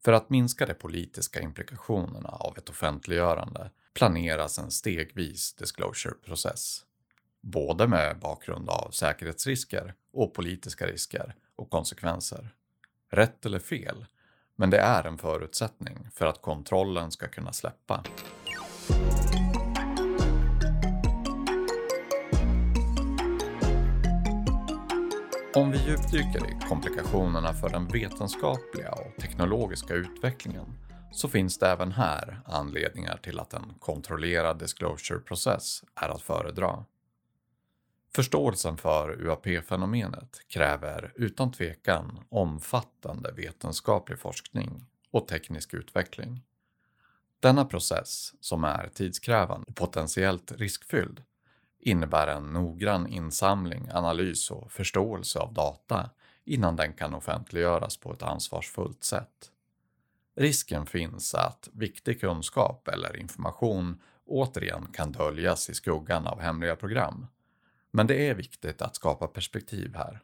För 0.03 0.13
att 0.13 0.29
minska 0.29 0.65
de 0.65 0.73
politiska 0.73 1.41
implikationerna 1.41 2.29
av 2.29 2.57
ett 2.57 2.69
offentliggörande 2.69 3.69
planeras 3.93 4.59
en 4.59 4.71
stegvis 4.71 5.53
disclosure-process. 5.53 6.85
Både 7.47 7.87
med 7.87 8.19
bakgrund 8.19 8.69
av 8.69 8.91
säkerhetsrisker 8.91 9.93
och 10.13 10.33
politiska 10.33 10.87
risker 10.87 11.35
och 11.55 11.69
konsekvenser. 11.69 12.49
Rätt 13.11 13.45
eller 13.45 13.59
fel, 13.59 14.05
men 14.55 14.69
det 14.69 14.77
är 14.77 15.03
en 15.03 15.17
förutsättning 15.17 16.07
för 16.13 16.25
att 16.25 16.41
kontrollen 16.41 17.11
ska 17.11 17.27
kunna 17.27 17.53
släppa. 17.53 18.03
Om 25.55 25.71
vi 25.71 25.77
djupdyker 25.77 26.49
i 26.49 26.67
komplikationerna 26.69 27.53
för 27.53 27.69
den 27.69 27.87
vetenskapliga 27.87 28.91
och 28.91 29.21
teknologiska 29.21 29.93
utvecklingen 29.93 30.65
så 31.11 31.27
finns 31.27 31.59
det 31.59 31.67
även 31.67 31.91
här 31.91 32.41
anledningar 32.45 33.19
till 33.23 33.39
att 33.39 33.53
en 33.53 33.73
kontrollerad 33.79 34.59
disclosure-process 34.59 35.83
är 35.95 36.09
att 36.09 36.21
föredra. 36.21 36.85
Förståelsen 38.15 38.77
för 38.77 39.21
UAP-fenomenet 39.21 40.39
kräver 40.47 41.13
utan 41.15 41.51
tvekan 41.51 42.19
omfattande 42.29 43.31
vetenskaplig 43.31 44.19
forskning 44.19 44.85
och 45.11 45.27
teknisk 45.27 45.73
utveckling. 45.73 46.41
Denna 47.39 47.65
process, 47.65 48.33
som 48.39 48.63
är 48.63 48.89
tidskrävande 48.93 49.65
och 49.67 49.75
potentiellt 49.75 50.51
riskfylld, 50.51 51.23
innebär 51.79 52.27
en 52.27 52.53
noggrann 52.53 53.07
insamling, 53.07 53.89
analys 53.93 54.51
och 54.51 54.71
förståelse 54.71 55.39
av 55.39 55.53
data 55.53 56.09
innan 56.45 56.75
den 56.75 56.93
kan 56.93 57.13
offentliggöras 57.13 57.97
på 57.97 58.13
ett 58.13 58.23
ansvarsfullt 58.23 59.03
sätt. 59.03 59.51
Risken 60.35 60.85
finns 60.85 61.33
att 61.33 61.69
viktig 61.73 62.21
kunskap 62.21 62.87
eller 62.87 63.17
information 63.17 64.01
återigen 64.25 64.87
kan 64.93 65.11
döljas 65.11 65.69
i 65.69 65.73
skuggan 65.73 66.27
av 66.27 66.39
hemliga 66.41 66.75
program. 66.75 67.27
Men 67.95 68.07
det 68.07 68.29
är 68.29 68.35
viktigt 68.35 68.81
att 68.81 68.95
skapa 68.95 69.27
perspektiv 69.27 69.95
här. 69.95 70.21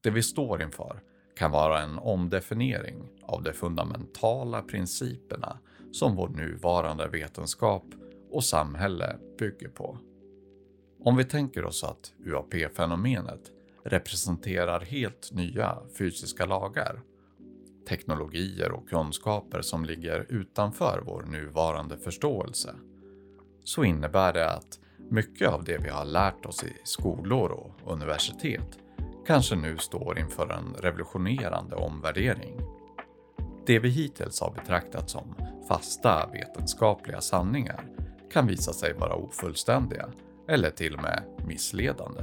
Det 0.00 0.10
vi 0.10 0.22
står 0.22 0.62
inför 0.62 1.02
kan 1.36 1.50
vara 1.50 1.82
en 1.82 1.98
omdefiniering 1.98 3.08
av 3.22 3.42
de 3.42 3.52
fundamentala 3.52 4.62
principerna 4.62 5.58
som 5.92 6.16
vår 6.16 6.28
nuvarande 6.28 7.08
vetenskap 7.08 7.84
och 8.30 8.44
samhälle 8.44 9.16
bygger 9.38 9.68
på. 9.68 9.98
Om 11.04 11.16
vi 11.16 11.24
tänker 11.24 11.64
oss 11.64 11.84
att 11.84 12.12
UAP-fenomenet 12.24 13.50
representerar 13.84 14.80
helt 14.80 15.32
nya 15.32 15.78
fysiska 15.98 16.46
lagar, 16.46 17.00
teknologier 17.88 18.72
och 18.72 18.88
kunskaper 18.88 19.62
som 19.62 19.84
ligger 19.84 20.26
utanför 20.28 21.02
vår 21.06 21.22
nuvarande 21.22 21.98
förståelse, 21.98 22.74
så 23.64 23.84
innebär 23.84 24.32
det 24.32 24.50
att 24.50 24.78
mycket 25.10 25.48
av 25.48 25.64
det 25.64 25.78
vi 25.78 25.88
har 25.88 26.04
lärt 26.04 26.46
oss 26.46 26.64
i 26.64 26.72
skolor 26.84 27.50
och 27.50 27.92
universitet 27.92 28.78
kanske 29.26 29.56
nu 29.56 29.78
står 29.78 30.18
inför 30.18 30.52
en 30.52 30.74
revolutionerande 30.78 31.76
omvärdering. 31.76 32.60
Det 33.66 33.78
vi 33.78 33.88
hittills 33.88 34.40
har 34.40 34.50
betraktat 34.50 35.10
som 35.10 35.34
fasta 35.68 36.30
vetenskapliga 36.32 37.20
sanningar 37.20 37.84
kan 38.32 38.46
visa 38.46 38.72
sig 38.72 38.92
vara 38.92 39.14
ofullständiga 39.14 40.08
eller 40.48 40.70
till 40.70 40.94
och 40.94 41.02
med 41.02 41.22
missledande. 41.46 42.22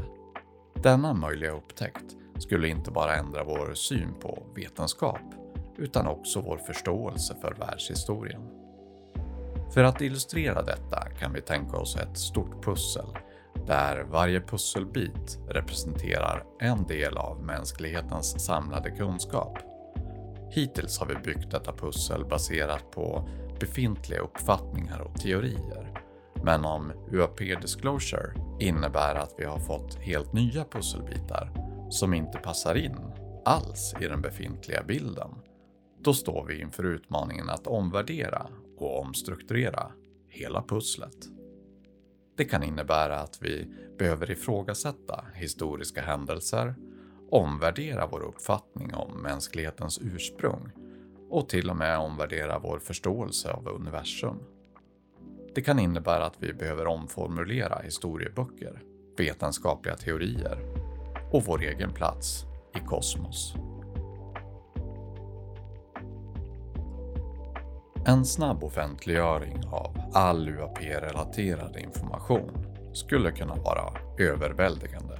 Denna 0.83 1.13
möjliga 1.13 1.51
upptäckt 1.51 2.15
skulle 2.37 2.67
inte 2.67 2.91
bara 2.91 3.15
ändra 3.15 3.43
vår 3.43 3.73
syn 3.73 4.13
på 4.19 4.43
vetenskap 4.55 5.21
utan 5.77 6.07
också 6.07 6.41
vår 6.41 6.57
förståelse 6.57 7.35
för 7.41 7.53
världshistorien. 7.59 8.41
För 9.73 9.83
att 9.83 10.01
illustrera 10.01 10.61
detta 10.61 11.09
kan 11.19 11.33
vi 11.33 11.41
tänka 11.41 11.77
oss 11.77 11.95
ett 11.95 12.17
stort 12.17 12.63
pussel 12.65 13.07
där 13.67 14.03
varje 14.03 14.41
pusselbit 14.41 15.39
representerar 15.49 16.43
en 16.59 16.87
del 16.87 17.17
av 17.17 17.43
mänsklighetens 17.43 18.45
samlade 18.45 18.91
kunskap. 18.91 19.57
Hittills 20.49 20.99
har 20.99 21.05
vi 21.05 21.15
byggt 21.15 21.51
detta 21.51 21.73
pussel 21.73 22.25
baserat 22.25 22.91
på 22.91 23.29
befintliga 23.59 24.19
uppfattningar 24.19 24.99
och 24.99 25.15
teorier 25.15 25.89
men 26.43 26.65
om 26.65 26.91
UAP 27.11 27.37
Disclosure 27.37 28.33
innebär 28.59 29.15
att 29.15 29.35
vi 29.37 29.45
har 29.45 29.59
fått 29.59 29.95
helt 29.95 30.33
nya 30.33 30.65
pusselbitar 30.65 31.51
som 31.89 32.13
inte 32.13 32.37
passar 32.37 32.75
in 32.75 32.97
alls 33.45 33.95
i 34.01 34.07
den 34.07 34.21
befintliga 34.21 34.83
bilden, 34.83 35.29
då 36.01 36.13
står 36.13 36.45
vi 36.45 36.61
inför 36.61 36.83
utmaningen 36.83 37.49
att 37.49 37.67
omvärdera 37.67 38.47
och 38.81 38.99
omstrukturera 38.99 39.91
hela 40.27 40.63
pusslet. 40.63 41.15
Det 42.37 42.45
kan 42.45 42.63
innebära 42.63 43.19
att 43.19 43.37
vi 43.41 43.67
behöver 43.97 44.31
ifrågasätta 44.31 45.25
historiska 45.35 46.01
händelser, 46.01 46.75
omvärdera 47.31 48.07
vår 48.11 48.21
uppfattning 48.23 48.93
om 48.93 49.21
mänsklighetens 49.21 49.99
ursprung 50.01 50.71
och 51.29 51.49
till 51.49 51.69
och 51.69 51.77
med 51.77 51.99
omvärdera 51.99 52.59
vår 52.59 52.79
förståelse 52.79 53.51
av 53.51 53.67
universum. 53.67 54.37
Det 55.55 55.61
kan 55.61 55.79
innebära 55.79 56.25
att 56.25 56.37
vi 56.39 56.53
behöver 56.53 56.87
omformulera 56.87 57.79
historieböcker, 57.83 58.83
vetenskapliga 59.17 59.95
teorier 59.95 60.59
och 61.31 61.43
vår 61.45 61.61
egen 61.61 61.93
plats 61.93 62.43
i 62.75 62.87
kosmos. 62.87 63.55
En 68.09 68.25
snabb 68.25 68.63
offentliggöring 68.63 69.63
av 69.71 70.11
all 70.13 70.49
UAP-relaterad 70.49 71.77
information 71.77 72.51
skulle 72.93 73.31
kunna 73.31 73.55
vara 73.55 73.93
överväldigande 74.19 75.19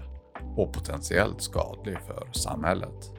och 0.58 0.74
potentiellt 0.74 1.42
skadlig 1.42 1.98
för 2.08 2.30
samhället. 2.32 3.12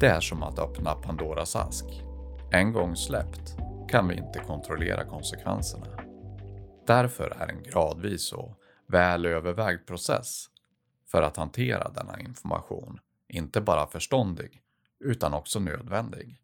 Det 0.00 0.06
är 0.06 0.20
som 0.20 0.42
att 0.42 0.58
öppna 0.58 0.94
Pandoras 0.94 1.56
ask. 1.56 1.84
En 2.50 2.72
gång 2.72 2.96
släppt 2.96 3.56
kan 3.88 4.08
vi 4.08 4.14
inte 4.14 4.38
kontrollera 4.38 5.04
konsekvenserna. 5.04 5.86
Därför 6.86 7.36
är 7.40 7.48
en 7.48 7.62
gradvis 7.62 8.32
och 8.32 8.58
väl 8.88 9.26
övervägd 9.26 9.86
process 9.86 10.46
för 11.10 11.22
att 11.22 11.36
hantera 11.36 11.88
denna 11.88 12.20
information 12.20 13.00
inte 13.28 13.60
bara 13.60 13.86
förståndig 13.86 14.62
utan 15.04 15.34
också 15.34 15.60
nödvändig. 15.60 16.41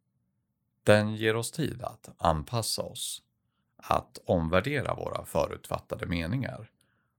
Den 0.88 1.16
ger 1.16 1.37
oss 1.37 1.50
tid 1.50 1.83
att 1.83 2.09
anpassa 2.18 2.83
oss, 2.83 3.23
att 3.76 4.18
omvärdera 4.25 4.95
våra 4.95 5.25
förutfattade 5.25 6.07
meningar 6.07 6.71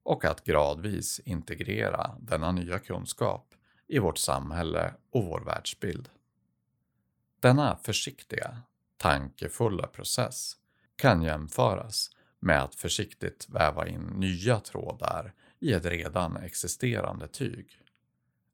och 0.04 0.26
att 0.26 0.44
gradvis 0.44 1.20
integrera 1.20 2.16
denna 2.20 2.52
nya 2.52 2.80
kunskap 2.80 3.54
i 3.88 4.00
vårt 4.00 4.18
samhälle 4.18 4.94
och 5.12 5.24
vår 5.26 5.40
världsbild. 5.40 6.10
Denna 7.40 7.76
försiktiga, 7.76 8.62
tankefulla 8.98 9.88
process 9.88 10.54
kan 10.96 11.22
jämföras 11.22 12.10
med 12.40 12.64
att 12.64 12.76
försiktigt 12.76 13.50
väva 13.50 13.88
in 13.88 14.02
nya 14.02 14.60
trådar 14.60 15.34
i 15.60 15.74
ett 15.74 15.86
redan 15.86 16.38
existerande 16.38 17.28
tyg. 17.28 17.82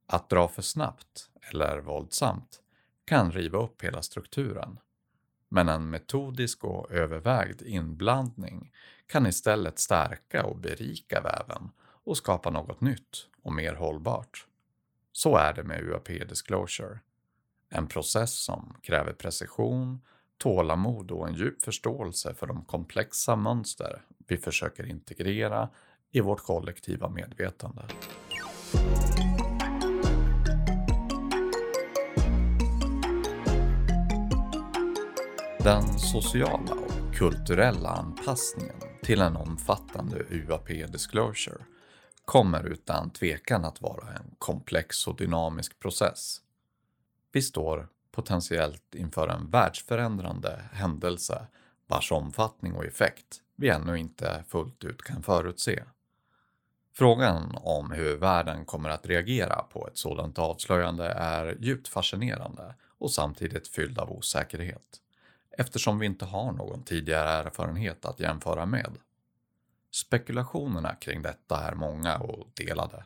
Att 0.07 0.29
dra 0.29 0.47
för 0.47 0.61
snabbt 0.61 1.29
eller 1.51 1.77
våldsamt 1.77 2.61
kan 3.05 3.31
riva 3.31 3.57
upp 3.57 3.83
hela 3.83 4.01
strukturen. 4.01 4.79
Men 5.49 5.69
en 5.69 5.89
metodisk 5.89 6.63
och 6.63 6.91
övervägd 6.91 7.61
inblandning 7.61 8.71
kan 9.07 9.25
istället 9.25 9.79
stärka 9.79 10.45
och 10.45 10.57
berika 10.57 11.21
väven 11.21 11.69
och 11.79 12.17
skapa 12.17 12.49
något 12.49 12.81
nytt 12.81 13.27
och 13.43 13.53
mer 13.53 13.73
hållbart. 13.73 14.47
Så 15.11 15.37
är 15.37 15.53
det 15.53 15.63
med 15.63 15.83
UAP 15.83 16.07
Disclosure. 16.07 16.99
En 17.69 17.87
process 17.87 18.33
som 18.33 18.75
kräver 18.81 19.13
precision, 19.13 20.01
tålamod 20.37 21.11
och 21.11 21.27
en 21.27 21.35
djup 21.35 21.63
förståelse 21.63 22.33
för 22.33 22.47
de 22.47 22.65
komplexa 22.65 23.35
mönster 23.35 24.01
vi 24.27 24.37
försöker 24.37 24.85
integrera 24.85 25.69
i 26.11 26.21
vårt 26.21 26.43
kollektiva 26.43 27.09
medvetande. 27.09 27.81
Den 35.65 35.99
sociala 35.99 36.73
och 36.73 37.15
kulturella 37.15 37.89
anpassningen 37.89 38.75
till 39.03 39.21
en 39.21 39.35
omfattande 39.35 40.17
UAP-disclosure 40.29 41.65
kommer 42.25 42.63
utan 42.63 43.09
tvekan 43.09 43.65
att 43.65 43.81
vara 43.81 44.07
en 44.13 44.35
komplex 44.37 45.07
och 45.07 45.15
dynamisk 45.15 45.79
process. 45.79 46.41
Vi 47.31 47.41
står 47.41 47.87
potentiellt 48.11 48.95
inför 48.95 49.27
en 49.27 49.49
världsförändrande 49.49 50.61
händelse 50.71 51.47
vars 51.87 52.11
omfattning 52.11 52.73
och 52.73 52.85
effekt 52.85 53.41
vi 53.55 53.69
ännu 53.69 53.97
inte 53.97 54.43
fullt 54.47 54.83
ut 54.83 55.01
kan 55.01 55.23
förutse. 55.23 55.83
Frågan 56.93 57.55
om 57.55 57.91
hur 57.91 58.17
världen 58.17 58.65
kommer 58.65 58.89
att 58.89 59.05
reagera 59.05 59.55
på 59.55 59.87
ett 59.87 59.97
sådant 59.97 60.39
avslöjande 60.39 61.07
är 61.07 61.57
djupt 61.59 61.87
fascinerande 61.87 62.75
och 62.97 63.11
samtidigt 63.11 63.67
fylld 63.67 63.99
av 63.99 64.11
osäkerhet, 64.11 65.01
eftersom 65.57 65.99
vi 65.99 66.05
inte 66.05 66.25
har 66.25 66.51
någon 66.51 66.83
tidigare 66.83 67.29
erfarenhet 67.29 68.05
att 68.05 68.19
jämföra 68.19 68.65
med. 68.65 68.97
Spekulationerna 69.91 70.95
kring 70.95 71.21
detta 71.21 71.63
är 71.63 71.75
många 71.75 72.17
och 72.17 72.47
delade, 72.53 73.03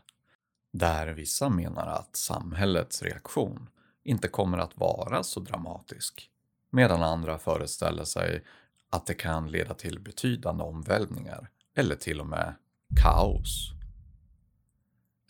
där 0.72 1.08
vissa 1.08 1.50
menar 1.50 1.88
att 1.88 2.16
samhällets 2.16 3.04
reaktion 3.04 3.70
inte 4.04 4.28
kommer 4.28 4.58
att 4.58 4.78
vara 4.78 5.24
så 5.24 5.40
dramatisk, 5.40 6.30
medan 6.70 7.04
andra 7.04 7.40
föreställer 7.40 8.04
sig 8.04 8.44
att 8.90 9.06
det 9.06 9.14
kan 9.14 9.52
leda 9.52 9.74
till 9.74 10.00
betydande 10.00 10.64
omvälvningar 10.64 11.50
eller 11.76 11.96
till 11.96 12.22
och 12.22 12.28
med 12.28 12.56
kaos. 13.04 13.72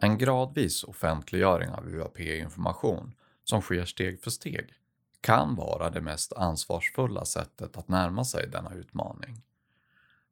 En 0.01 0.17
gradvis 0.17 0.83
offentliggöring 0.83 1.69
av 1.69 1.87
UAP-information 1.87 3.13
som 3.43 3.61
sker 3.61 3.85
steg 3.85 4.21
för 4.21 4.31
steg 4.31 4.73
kan 5.21 5.55
vara 5.55 5.89
det 5.89 6.01
mest 6.01 6.33
ansvarsfulla 6.33 7.25
sättet 7.25 7.77
att 7.77 7.87
närma 7.87 8.25
sig 8.25 8.47
denna 8.47 8.73
utmaning. 8.73 9.41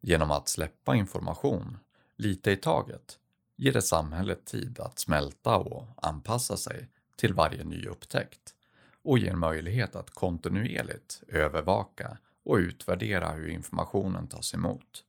Genom 0.01 0.31
att 0.31 0.49
släppa 0.49 0.95
information, 0.95 1.77
lite 2.15 2.51
i 2.51 2.57
taget, 2.57 3.19
ger 3.55 3.73
det 3.73 3.81
samhället 3.81 4.45
tid 4.45 4.79
att 4.79 4.99
smälta 4.99 5.57
och 5.57 5.87
anpassa 5.95 6.57
sig 6.57 6.89
till 7.15 7.33
varje 7.33 7.63
ny 7.63 7.85
upptäckt 7.85 8.55
och 9.03 9.19
ger 9.19 9.35
möjlighet 9.35 9.95
att 9.95 10.09
kontinuerligt 10.09 11.23
övervaka 11.27 12.17
och 12.43 12.55
utvärdera 12.55 13.31
hur 13.31 13.47
informationen 13.47 14.27
tas 14.27 14.53
emot. 14.53 15.03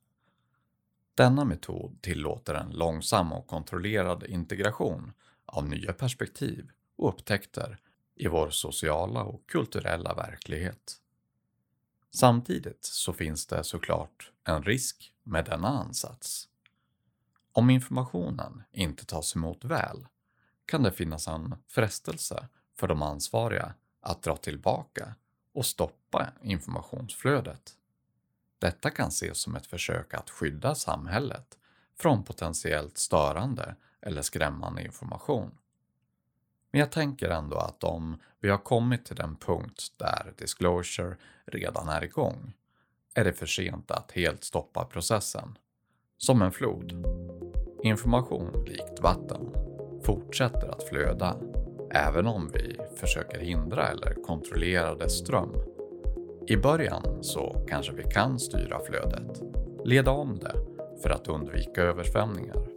Denna 1.15 1.45
metod 1.45 2.01
tillåter 2.01 2.53
en 2.53 2.69
långsam 2.69 3.33
och 3.33 3.47
kontrollerad 3.47 4.23
integration 4.23 5.13
av 5.45 5.69
nya 5.69 5.93
perspektiv 5.93 6.71
och 6.97 7.09
upptäckter 7.09 7.79
i 8.19 8.27
vår 8.27 8.49
sociala 8.49 9.23
och 9.23 9.49
kulturella 9.49 10.13
verklighet. 10.13 11.01
Samtidigt 12.11 12.85
så 12.85 13.13
finns 13.13 13.47
det 13.47 13.63
såklart 13.63 14.31
en 14.43 14.63
risk 14.63 15.13
med 15.23 15.45
denna 15.45 15.67
ansats. 15.67 16.47
Om 17.51 17.69
informationen 17.69 18.63
inte 18.71 19.05
tas 19.05 19.35
emot 19.35 19.65
väl 19.65 20.07
kan 20.65 20.83
det 20.83 20.91
finnas 20.91 21.27
en 21.27 21.55
frestelse 21.67 22.47
för 22.75 22.87
de 22.87 23.01
ansvariga 23.01 23.73
att 24.01 24.23
dra 24.23 24.37
tillbaka 24.37 25.15
och 25.53 25.65
stoppa 25.65 26.27
informationsflödet. 26.41 27.75
Detta 28.59 28.89
kan 28.89 29.07
ses 29.07 29.37
som 29.37 29.55
ett 29.55 29.67
försök 29.67 30.13
att 30.13 30.29
skydda 30.29 30.75
samhället 30.75 31.57
från 31.95 32.23
potentiellt 32.23 32.97
störande 32.97 33.75
eller 34.01 34.21
skrämmande 34.21 34.83
information. 34.83 35.58
Men 36.71 36.79
jag 36.79 36.91
tänker 36.91 37.29
ändå 37.29 37.57
att 37.57 37.83
om 37.83 38.17
vi 38.39 38.49
har 38.49 38.57
kommit 38.57 39.05
till 39.05 39.15
den 39.15 39.35
punkt 39.35 39.87
där 39.97 40.33
disclosure 40.37 41.15
redan 41.45 41.89
är 41.89 42.03
igång 42.03 42.53
är 43.13 43.23
det 43.23 43.33
för 43.33 43.45
sent 43.45 43.91
att 43.91 44.11
helt 44.11 44.43
stoppa 44.43 44.85
processen. 44.85 45.57
Som 46.17 46.41
en 46.41 46.51
flod. 46.51 47.05
Information 47.83 48.65
likt 48.67 48.99
vatten 49.01 49.49
fortsätter 50.03 50.67
att 50.67 50.83
flöda 50.83 51.35
även 51.91 52.27
om 52.27 52.51
vi 52.53 52.77
försöker 52.95 53.39
hindra 53.39 53.87
eller 53.87 54.13
kontrollera 54.13 54.95
dess 54.95 55.17
ström. 55.17 55.53
I 56.47 56.57
början 56.57 57.23
så 57.23 57.65
kanske 57.69 57.91
vi 57.91 58.03
kan 58.03 58.39
styra 58.39 58.79
flödet, 58.79 59.41
leda 59.85 60.11
om 60.11 60.39
det 60.39 60.55
för 61.01 61.09
att 61.09 61.27
undvika 61.27 61.81
översvämningar. 61.81 62.67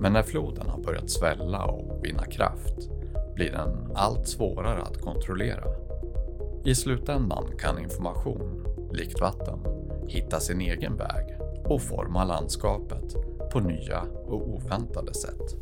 Men 0.00 0.12
när 0.12 0.22
floden 0.22 0.68
har 0.68 0.82
börjat 0.82 1.10
svälla 1.10 1.64
och 1.64 2.04
vinna 2.04 2.24
kraft 2.24 2.99
blir 3.40 3.52
den 3.52 3.92
allt 3.94 4.28
svårare 4.28 4.82
att 4.82 5.00
kontrollera. 5.00 5.64
I 6.64 6.74
slutändan 6.74 7.44
kan 7.58 7.78
information, 7.78 8.66
likt 8.92 9.20
vatten, 9.20 9.58
hitta 10.08 10.40
sin 10.40 10.60
egen 10.60 10.96
väg 10.96 11.38
och 11.64 11.82
forma 11.82 12.24
landskapet 12.24 13.16
på 13.52 13.60
nya 13.60 14.02
och 14.26 14.48
oväntade 14.48 15.14
sätt. 15.14 15.56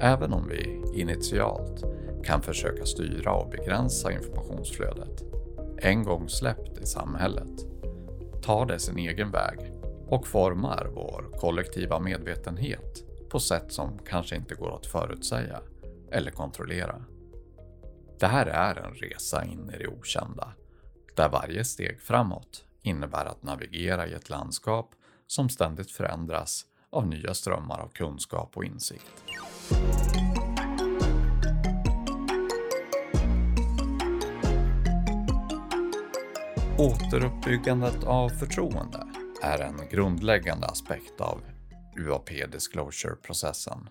Även 0.00 0.32
om 0.32 0.48
vi 0.48 0.82
initialt 1.00 1.84
kan 2.24 2.42
försöka 2.42 2.86
styra 2.86 3.32
och 3.32 3.50
begränsa 3.50 4.12
informationsflödet, 4.12 5.24
en 5.78 6.04
gång 6.04 6.28
släppt 6.28 6.78
i 6.78 6.86
samhället, 6.86 7.77
tar 8.48 8.66
det 8.66 8.78
sin 8.78 8.98
egen 8.98 9.30
väg 9.30 9.72
och 10.06 10.26
formar 10.26 10.90
vår 10.94 11.38
kollektiva 11.38 12.00
medvetenhet 12.00 13.04
på 13.30 13.40
sätt 13.40 13.72
som 13.72 13.98
kanske 13.98 14.36
inte 14.36 14.54
går 14.54 14.76
att 14.76 14.86
förutsäga 14.86 15.60
eller 16.12 16.30
kontrollera. 16.30 17.04
Det 18.20 18.26
här 18.26 18.46
är 18.46 18.76
en 18.76 18.94
resa 18.94 19.44
in 19.44 19.70
i 19.74 19.78
det 19.78 19.88
okända, 19.88 20.52
där 21.16 21.28
varje 21.28 21.64
steg 21.64 22.00
framåt 22.00 22.64
innebär 22.82 23.24
att 23.24 23.42
navigera 23.42 24.06
i 24.06 24.12
ett 24.12 24.30
landskap 24.30 24.90
som 25.26 25.48
ständigt 25.48 25.90
förändras 25.90 26.64
av 26.90 27.06
nya 27.06 27.34
strömmar 27.34 27.78
av 27.78 27.88
kunskap 27.88 28.56
och 28.56 28.64
insikt. 28.64 29.24
Återuppbyggandet 36.80 38.04
av 38.04 38.28
förtroende 38.28 39.06
är 39.42 39.58
en 39.58 39.88
grundläggande 39.90 40.66
aspekt 40.66 41.20
av 41.20 41.40
UAP 41.96 42.30
Disclosure-processen. 42.52 43.88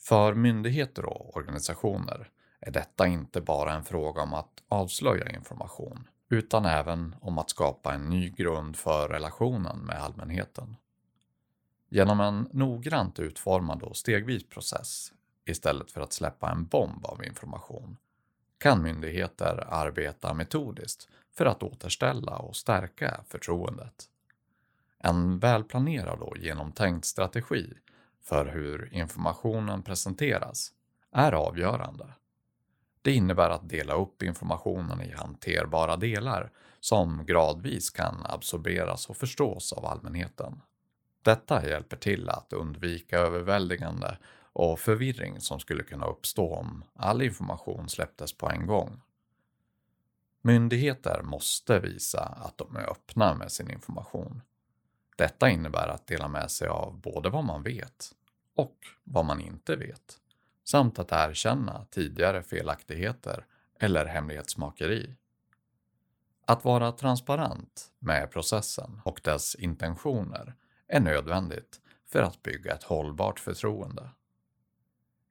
För 0.00 0.34
myndigheter 0.34 1.04
och 1.04 1.36
organisationer 1.36 2.30
är 2.60 2.70
detta 2.70 3.06
inte 3.06 3.40
bara 3.40 3.72
en 3.72 3.84
fråga 3.84 4.22
om 4.22 4.34
att 4.34 4.62
avslöja 4.68 5.30
information, 5.30 6.08
utan 6.30 6.64
även 6.64 7.16
om 7.20 7.38
att 7.38 7.50
skapa 7.50 7.94
en 7.94 8.10
ny 8.10 8.30
grund 8.30 8.76
för 8.76 9.08
relationen 9.08 9.78
med 9.78 10.02
allmänheten. 10.02 10.76
Genom 11.88 12.20
en 12.20 12.48
noggrant 12.52 13.18
utformad 13.18 13.82
och 13.82 13.96
stegvis 13.96 14.48
process 14.48 15.12
istället 15.46 15.90
för 15.90 16.00
att 16.00 16.12
släppa 16.12 16.50
en 16.50 16.66
bomb 16.66 17.06
av 17.06 17.24
information 17.24 17.96
kan 18.58 18.82
myndigheter 18.82 19.64
arbeta 19.68 20.34
metodiskt 20.34 21.08
för 21.38 21.46
att 21.46 21.62
återställa 21.62 22.36
och 22.36 22.56
stärka 22.56 23.20
förtroendet. 23.28 24.04
En 24.98 25.38
välplanerad 25.38 26.20
och 26.20 26.38
genomtänkt 26.38 27.06
strategi 27.06 27.72
för 28.22 28.46
hur 28.46 28.94
informationen 28.94 29.82
presenteras 29.82 30.72
är 31.12 31.32
avgörande. 31.32 32.06
Det 33.02 33.12
innebär 33.12 33.50
att 33.50 33.68
dela 33.68 33.94
upp 33.94 34.22
informationen 34.22 35.00
i 35.00 35.12
hanterbara 35.12 35.96
delar 35.96 36.50
som 36.80 37.26
gradvis 37.26 37.90
kan 37.90 38.16
absorberas 38.24 39.10
och 39.10 39.16
förstås 39.16 39.72
av 39.72 39.86
allmänheten. 39.86 40.60
Detta 41.22 41.68
hjälper 41.68 41.96
till 41.96 42.28
att 42.28 42.52
undvika 42.52 43.18
överväldigande 43.18 44.18
och 44.52 44.80
förvirring 44.80 45.40
som 45.40 45.60
skulle 45.60 45.82
kunna 45.82 46.06
uppstå 46.06 46.54
om 46.54 46.84
all 46.94 47.22
information 47.22 47.88
släpptes 47.88 48.32
på 48.38 48.50
en 48.50 48.66
gång. 48.66 49.00
Myndigheter 50.42 51.22
måste 51.22 51.80
visa 51.80 52.20
att 52.20 52.58
de 52.58 52.76
är 52.76 52.90
öppna 52.90 53.34
med 53.34 53.52
sin 53.52 53.70
information. 53.70 54.42
Detta 55.16 55.50
innebär 55.50 55.88
att 55.88 56.06
dela 56.06 56.28
med 56.28 56.50
sig 56.50 56.68
av 56.68 57.00
både 57.00 57.30
vad 57.30 57.44
man 57.44 57.62
vet 57.62 58.12
och 58.56 58.76
vad 59.04 59.24
man 59.24 59.40
inte 59.40 59.76
vet, 59.76 60.18
samt 60.64 60.98
att 60.98 61.12
erkänna 61.12 61.86
tidigare 61.90 62.42
felaktigheter 62.42 63.46
eller 63.80 64.06
hemlighetsmakeri. 64.06 65.16
Att 66.44 66.64
vara 66.64 66.92
transparent 66.92 67.92
med 67.98 68.30
processen 68.30 69.00
och 69.04 69.20
dess 69.24 69.54
intentioner 69.54 70.54
är 70.88 71.00
nödvändigt 71.00 71.80
för 72.06 72.22
att 72.22 72.42
bygga 72.42 72.74
ett 72.74 72.82
hållbart 72.82 73.40
förtroende. 73.40 74.10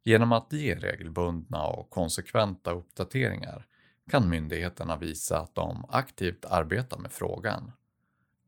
Genom 0.04 0.32
att 0.32 0.54
ge 0.54 0.76
regelbundna 0.76 1.64
och 1.64 1.90
konsekventa 1.90 2.72
uppdateringar 2.72 3.68
kan 4.10 4.30
myndigheterna 4.30 4.98
visa 4.98 5.40
att 5.40 5.56
de 5.56 5.86
aktivt 5.90 6.46
arbetar 6.46 6.98
med 6.98 7.12
frågan. 7.12 7.72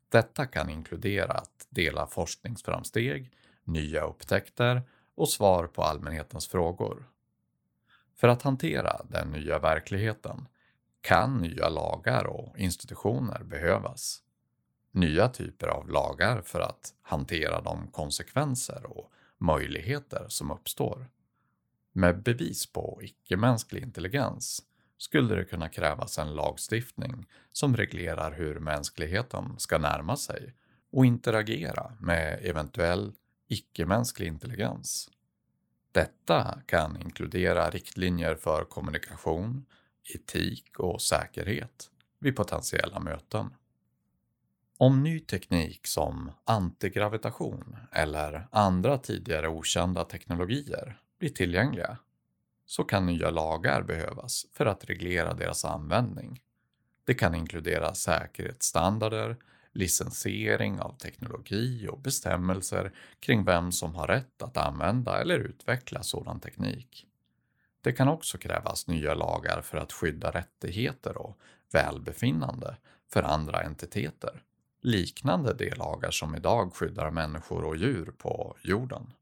Detta 0.09 0.45
kan 0.45 0.69
inkludera 0.69 1.33
att 1.33 1.67
dela 1.69 2.07
forskningsframsteg, 2.07 3.31
nya 3.63 4.05
upptäckter 4.05 4.81
och 5.15 5.29
svar 5.29 5.67
på 5.67 5.83
allmänhetens 5.83 6.47
frågor. 6.47 7.07
För 8.15 8.27
att 8.27 8.41
hantera 8.41 9.01
den 9.09 9.31
nya 9.31 9.59
verkligheten 9.59 10.47
kan 11.01 11.37
nya 11.37 11.69
lagar 11.69 12.25
och 12.27 12.59
institutioner 12.59 13.43
behövas 13.43 14.23
nya 14.91 15.29
typer 15.29 15.67
av 15.67 15.89
lagar 15.89 16.41
för 16.41 16.59
att 16.59 16.93
hantera 17.01 17.61
de 17.61 17.87
konsekvenser 17.87 18.85
och 18.85 19.11
möjligheter 19.37 20.25
som 20.27 20.51
uppstår. 20.51 21.09
Med 21.91 22.23
bevis 22.23 22.65
på 22.71 22.99
icke-mänsklig 23.03 23.83
intelligens 23.83 24.63
skulle 24.99 25.35
det 25.35 25.45
kunna 25.45 25.69
krävas 25.69 26.17
en 26.17 26.35
lagstiftning 26.35 27.25
som 27.51 27.77
reglerar 27.77 28.31
hur 28.31 28.59
mänskligheten 28.59 29.59
ska 29.59 29.77
närma 29.77 30.17
sig 30.17 30.53
och 30.91 31.05
interagera 31.05 31.91
med 31.99 32.39
eventuell 32.41 33.13
icke-mänsklig 33.47 34.27
intelligens. 34.27 35.09
Detta 35.91 36.61
kan 36.65 37.01
inkludera 37.01 37.69
riktlinjer 37.69 38.35
för 38.35 38.63
kommunikation, 38.63 39.65
etik 40.15 40.79
och 40.79 41.01
säkerhet 41.01 41.89
vid 42.19 42.35
potentiella 42.35 42.99
möten. 42.99 43.49
Om 44.77 45.03
ny 45.03 45.19
teknik 45.19 45.87
som 45.87 46.31
antigravitation 46.43 47.75
eller 47.91 48.47
andra 48.51 48.97
tidigare 48.97 49.47
okända 49.47 50.03
teknologier 50.03 51.01
blir 51.19 51.29
tillgängliga 51.29 51.97
så 52.69 52.83
kan 52.83 53.05
nya 53.05 53.29
lagar 53.29 53.81
behövas 53.81 54.45
för 54.53 54.65
att 54.65 54.85
reglera 54.85 55.33
deras 55.33 55.65
användning. 55.65 56.41
Det 57.03 57.13
kan 57.13 57.35
inkludera 57.35 57.93
säkerhetsstandarder, 57.93 59.37
licensiering 59.71 60.79
av 60.79 60.97
teknologi 60.97 61.87
och 61.87 61.99
bestämmelser 61.99 62.91
kring 63.19 63.45
vem 63.45 63.71
som 63.71 63.95
har 63.95 64.07
rätt 64.07 64.41
att 64.41 64.57
använda 64.57 65.21
eller 65.21 65.39
utveckla 65.39 66.03
sådan 66.03 66.39
teknik. 66.39 67.05
Det 67.81 67.91
kan 67.91 68.07
också 68.07 68.37
krävas 68.37 68.87
nya 68.87 69.13
lagar 69.13 69.61
för 69.61 69.77
att 69.77 69.93
skydda 69.93 70.31
rättigheter 70.31 71.17
och 71.17 71.39
välbefinnande 71.71 72.77
för 73.07 73.23
andra 73.23 73.61
entiteter, 73.61 74.43
liknande 74.81 75.53
de 75.53 75.69
lagar 75.69 76.11
som 76.11 76.35
idag 76.35 76.73
skyddar 76.73 77.11
människor 77.11 77.63
och 77.63 77.77
djur 77.77 78.13
på 78.17 78.57
jorden. 78.63 79.13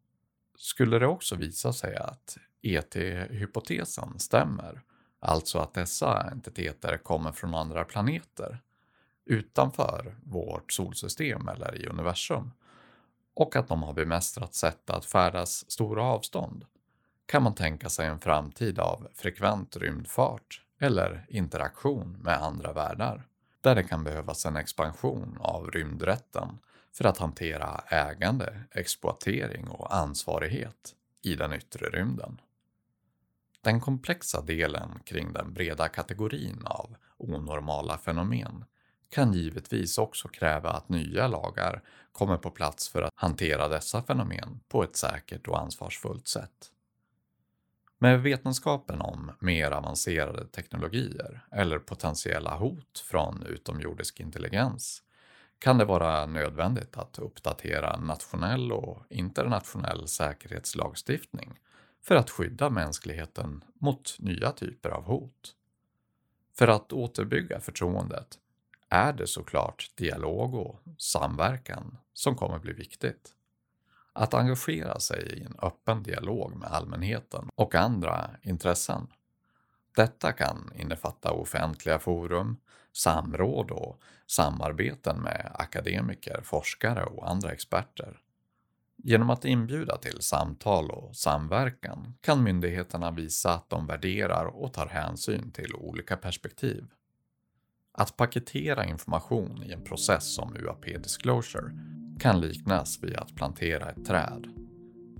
Skulle 0.57 0.99
det 0.99 1.07
också 1.07 1.35
visa 1.35 1.73
sig 1.73 1.95
att 1.95 2.37
ET-hypotesen 2.61 4.19
stämmer, 4.19 4.81
alltså 5.19 5.59
att 5.59 5.73
dessa 5.73 6.21
entiteter 6.31 6.97
kommer 6.97 7.31
från 7.31 7.55
andra 7.55 7.83
planeter, 7.83 8.61
utanför 9.25 10.15
vårt 10.23 10.71
solsystem 10.71 11.47
eller 11.47 11.75
i 11.75 11.87
universum, 11.87 12.51
och 13.33 13.55
att 13.55 13.67
de 13.67 13.83
har 13.83 13.93
bemästrat 13.93 14.53
sätt 14.53 14.89
att 14.89 15.05
färdas 15.05 15.71
stora 15.71 16.03
avstånd, 16.03 16.65
kan 17.25 17.43
man 17.43 17.55
tänka 17.55 17.89
sig 17.89 18.07
en 18.07 18.19
framtid 18.19 18.79
av 18.79 19.07
frekvent 19.13 19.77
rymdfart 19.77 20.61
eller 20.79 21.25
interaktion 21.29 22.17
med 22.21 22.43
andra 22.43 22.73
världar, 22.73 23.27
där 23.61 23.75
det 23.75 23.83
kan 23.83 24.03
behövas 24.03 24.45
en 24.45 24.55
expansion 24.55 25.37
av 25.39 25.71
rymdrätten 25.71 26.59
för 26.93 27.05
att 27.05 27.17
hantera 27.17 27.81
ägande, 27.87 28.63
exploatering 28.71 29.67
och 29.67 29.95
ansvarighet 29.95 30.95
i 31.21 31.35
den 31.35 31.53
yttre 31.53 31.89
rymden. 31.89 32.41
Den 33.61 33.81
komplexa 33.81 34.41
delen 34.41 34.99
kring 35.05 35.33
den 35.33 35.53
breda 35.53 35.87
kategorin 35.87 36.61
av 36.65 36.95
onormala 37.17 37.97
fenomen 37.97 38.65
kan 39.09 39.33
givetvis 39.33 39.97
också 39.97 40.27
kräva 40.27 40.69
att 40.69 40.89
nya 40.89 41.27
lagar 41.27 41.83
kommer 42.11 42.37
på 42.37 42.51
plats 42.51 42.89
för 42.89 43.01
att 43.01 43.13
hantera 43.15 43.67
dessa 43.67 44.01
fenomen 44.01 44.59
på 44.67 44.83
ett 44.83 44.95
säkert 44.95 45.47
och 45.47 45.59
ansvarsfullt 45.59 46.27
sätt. 46.27 46.71
Med 47.99 48.21
vetenskapen 48.21 49.01
om 49.01 49.31
mer 49.39 49.71
avancerade 49.71 50.47
teknologier 50.47 51.45
eller 51.51 51.79
potentiella 51.79 52.55
hot 52.55 52.99
från 52.99 53.43
utomjordisk 53.43 54.19
intelligens 54.19 55.03
kan 55.59 55.77
det 55.77 55.85
vara 55.85 56.25
nödvändigt 56.25 56.97
att 56.97 57.19
uppdatera 57.19 57.99
nationell 57.99 58.71
och 58.71 59.03
internationell 59.09 60.07
säkerhetslagstiftning 60.07 61.59
för 62.07 62.15
att 62.15 62.29
skydda 62.29 62.69
mänskligheten 62.69 63.63
mot 63.73 64.15
nya 64.19 64.51
typer 64.51 64.89
av 64.89 65.03
hot. 65.03 65.55
För 66.57 66.67
att 66.67 66.93
återbygga 66.93 67.59
förtroendet 67.59 68.39
är 68.89 69.13
det 69.13 69.27
såklart 69.27 69.91
dialog 69.95 70.53
och 70.55 70.79
samverkan 70.97 71.97
som 72.13 72.35
kommer 72.35 72.59
bli 72.59 72.73
viktigt. 72.73 73.33
Att 74.13 74.33
engagera 74.33 74.99
sig 74.99 75.39
i 75.39 75.43
en 75.43 75.55
öppen 75.61 76.03
dialog 76.03 76.55
med 76.55 76.69
allmänheten 76.71 77.49
och 77.55 77.75
andra 77.75 78.29
intressen. 78.41 79.07
Detta 79.95 80.31
kan 80.31 80.71
innefatta 80.75 81.31
offentliga 81.31 81.99
forum, 81.99 82.57
samråd 82.91 83.71
och 83.71 84.01
samarbeten 84.27 85.21
med 85.21 85.51
akademiker, 85.53 86.41
forskare 86.43 87.03
och 87.03 87.29
andra 87.29 87.51
experter. 87.51 88.21
Genom 89.07 89.29
att 89.29 89.45
inbjuda 89.45 89.97
till 89.97 90.21
samtal 90.21 90.91
och 90.91 91.15
samverkan 91.15 92.13
kan 92.21 92.43
myndigheterna 92.43 93.11
visa 93.11 93.53
att 93.53 93.69
de 93.69 93.87
värderar 93.87 94.45
och 94.45 94.73
tar 94.73 94.87
hänsyn 94.87 95.51
till 95.51 95.75
olika 95.75 96.17
perspektiv. 96.17 96.83
Att 97.93 98.17
paketera 98.17 98.85
information 98.85 99.63
i 99.63 99.71
en 99.71 99.83
process 99.83 100.35
som 100.35 100.55
UAP 100.55 100.85
Disclosure 100.85 101.71
kan 102.19 102.41
liknas 102.41 103.03
vid 103.03 103.15
att 103.15 103.35
plantera 103.35 103.89
ett 103.89 104.05
träd. 104.05 104.47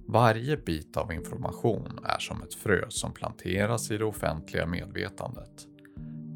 Varje 0.08 0.58
bit 0.58 0.98
av 0.98 1.14
information 1.14 2.00
är 2.04 2.20
som 2.20 2.44
ett 2.44 2.54
frö 2.54 2.86
som 2.90 3.14
planteras 3.14 3.92
i 3.92 3.98
det 3.98 4.06
offentliga 4.06 4.66
medvetandet. 4.66 5.68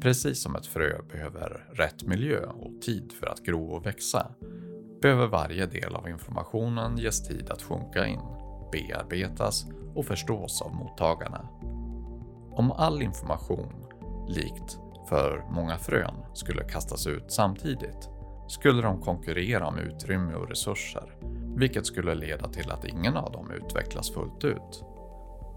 Precis 0.00 0.42
som 0.42 0.56
ett 0.56 0.66
frö 0.66 1.02
behöver 1.02 1.68
rätt 1.72 2.02
miljö 2.02 2.46
och 2.46 2.82
tid 2.82 3.12
för 3.12 3.26
att 3.26 3.42
gro 3.42 3.64
och 3.64 3.86
växa, 3.86 4.34
behöver 5.02 5.26
varje 5.26 5.66
del 5.66 5.94
av 5.94 6.08
informationen 6.08 6.98
ges 6.98 7.28
tid 7.28 7.50
att 7.50 7.62
sjunka 7.62 8.06
in, 8.06 8.20
bearbetas 8.72 9.66
och 9.94 10.06
förstås 10.06 10.62
av 10.62 10.74
mottagarna. 10.74 11.48
Om 12.52 12.72
all 12.72 13.02
information, 13.02 13.86
likt 14.28 14.78
för 15.08 15.44
många 15.50 15.78
frön, 15.78 16.14
skulle 16.34 16.64
kastas 16.64 17.06
ut 17.06 17.32
samtidigt 17.32 18.08
skulle 18.48 18.82
de 18.82 19.00
konkurrera 19.00 19.66
om 19.66 19.78
utrymme 19.78 20.34
och 20.34 20.48
resurser, 20.48 21.16
vilket 21.56 21.86
skulle 21.86 22.14
leda 22.14 22.48
till 22.48 22.70
att 22.70 22.84
ingen 22.84 23.16
av 23.16 23.32
dem 23.32 23.50
utvecklas 23.50 24.10
fullt 24.10 24.44
ut. 24.44 24.84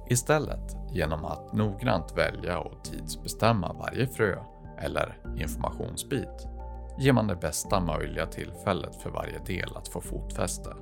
Istället, 0.10 0.78
genom 0.92 1.26
att 1.26 1.54
noggrant 1.54 2.18
välja 2.18 2.60
och 2.60 2.84
tidsbestämma 2.84 3.74
varje 3.74 4.08
frö 4.08 4.36
eller 4.80 5.18
informationsbit, 5.38 6.55
ger 6.98 7.14
man 7.14 7.28
det 7.28 7.36
bästa 7.36 7.80
möjliga 7.80 8.26
tillfället 8.26 8.96
för 8.96 9.10
varje 9.10 9.40
del 9.40 9.76
att 9.76 9.88
få 9.88 10.02
fotfäste, 10.02 10.74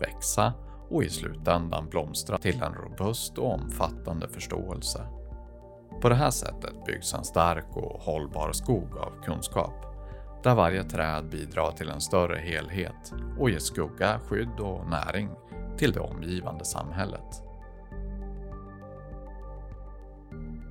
växa 0.00 0.52
och 0.90 1.04
i 1.04 1.08
slutändan 1.08 1.88
blomstra 1.88 2.38
till 2.38 2.62
en 2.62 2.74
robust 2.74 3.38
och 3.38 3.52
omfattande 3.52 4.28
förståelse. 4.28 5.06
På 6.00 6.08
det 6.08 6.14
här 6.14 6.30
sättet 6.30 6.84
byggs 6.86 7.14
en 7.14 7.24
stark 7.24 7.76
och 7.76 8.02
hållbar 8.02 8.52
skog 8.52 8.96
av 8.96 9.22
kunskap 9.24 9.92
där 10.42 10.54
varje 10.54 10.84
träd 10.84 11.28
bidrar 11.28 11.72
till 11.72 11.88
en 11.88 12.00
större 12.00 12.38
helhet 12.38 13.12
och 13.38 13.50
ger 13.50 13.58
skugga, 13.58 14.20
skydd 14.28 14.60
och 14.60 14.86
näring 14.86 15.30
till 15.76 15.92
det 15.92 16.00
omgivande 16.00 16.64
samhället. 16.64 17.42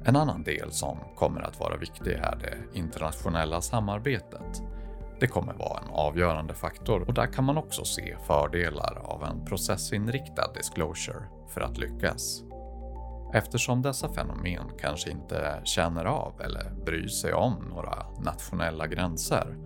En 0.06 0.16
annan 0.16 0.44
del 0.44 0.72
som 0.72 0.98
kommer 1.16 1.42
att 1.42 1.60
vara 1.60 1.78
viktig 1.78 2.12
är 2.12 2.36
det 2.42 2.80
internationella 2.80 3.62
samarbetet. 3.62 4.64
Det 5.22 5.28
kommer 5.28 5.54
vara 5.54 5.80
en 5.80 5.90
avgörande 5.90 6.54
faktor 6.54 7.02
och 7.02 7.14
där 7.14 7.26
kan 7.26 7.44
man 7.44 7.58
också 7.58 7.86
se 7.86 8.18
fördelar 8.28 9.02
av 9.04 9.24
en 9.24 9.46
processinriktad 9.46 10.54
disclosure 10.54 11.24
för 11.48 11.62
att 11.62 11.78
lyckas. 11.78 12.44
Eftersom 13.34 13.82
dessa 13.82 14.10
fenomen 14.10 14.72
kanske 14.80 15.12
inte 15.12 15.62
känner 15.64 16.06
av 16.06 16.42
eller 16.42 16.72
bryr 16.86 17.08
sig 17.08 17.34
om 17.34 17.66
några 17.70 18.06
nationella 18.20 18.88
gränser 18.88 19.58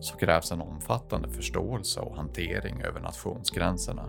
så 0.00 0.16
krävs 0.16 0.52
en 0.52 0.60
omfattande 0.60 1.28
förståelse 1.28 2.00
och 2.00 2.16
hantering 2.16 2.82
över 2.82 3.00
nationsgränserna. 3.00 4.08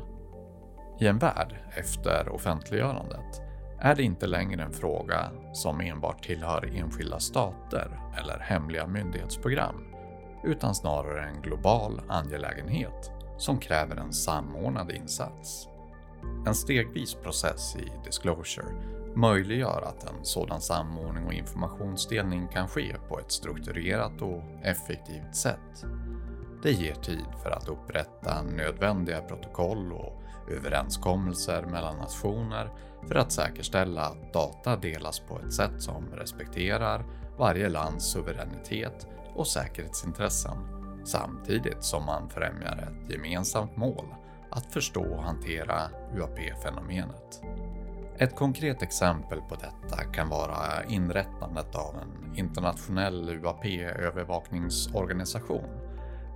I 0.99 1.07
en 1.07 1.17
värld 1.17 1.55
efter 1.77 2.29
offentliggörandet 2.29 3.41
är 3.79 3.95
det 3.95 4.03
inte 4.03 4.27
längre 4.27 4.63
en 4.63 4.73
fråga 4.73 5.31
som 5.53 5.81
enbart 5.81 6.23
tillhör 6.23 6.71
enskilda 6.75 7.19
stater 7.19 7.99
eller 8.19 8.39
hemliga 8.39 8.87
myndighetsprogram, 8.87 9.92
utan 10.43 10.75
snarare 10.75 11.29
en 11.29 11.41
global 11.41 12.01
angelägenhet 12.07 13.11
som 13.37 13.59
kräver 13.59 13.95
en 13.95 14.13
samordnad 14.13 14.91
insats. 14.91 15.67
En 16.47 16.55
stegvis 16.55 17.13
process 17.13 17.75
i 17.75 17.91
disclosure 18.05 18.67
möjliggör 19.15 19.81
att 19.81 20.09
en 20.09 20.25
sådan 20.25 20.61
samordning 20.61 21.25
och 21.25 21.33
informationsdelning 21.33 22.47
kan 22.47 22.67
ske 22.67 22.95
på 23.09 23.19
ett 23.19 23.31
strukturerat 23.31 24.21
och 24.21 24.43
effektivt 24.63 25.35
sätt. 25.35 25.85
Det 26.63 26.71
ger 26.71 26.95
tid 26.95 27.25
för 27.43 27.49
att 27.49 27.69
upprätta 27.69 28.41
nödvändiga 28.41 29.21
protokoll 29.21 29.93
och 29.93 30.23
överenskommelser 30.51 31.61
mellan 31.61 31.97
nationer 31.97 32.69
för 33.07 33.15
att 33.15 33.31
säkerställa 33.31 34.01
att 34.01 34.33
data 34.33 34.75
delas 34.75 35.19
på 35.19 35.39
ett 35.39 35.53
sätt 35.53 35.81
som 35.81 36.05
respekterar 36.13 37.05
varje 37.37 37.69
lands 37.69 38.05
suveränitet 38.05 39.07
och 39.35 39.47
säkerhetsintressen 39.47 40.57
samtidigt 41.05 41.83
som 41.83 42.05
man 42.05 42.29
främjar 42.29 42.77
ett 42.77 43.09
gemensamt 43.11 43.77
mål 43.77 44.05
att 44.49 44.73
förstå 44.73 45.03
och 45.03 45.23
hantera 45.23 45.89
UAP-fenomenet. 46.15 47.41
Ett 48.17 48.35
konkret 48.35 48.81
exempel 48.81 49.41
på 49.41 49.55
detta 49.55 50.03
kan 50.03 50.29
vara 50.29 50.83
inrättandet 50.87 51.75
av 51.75 51.95
en 51.95 52.35
internationell 52.35 53.29
UAP-övervakningsorganisation 53.29 55.83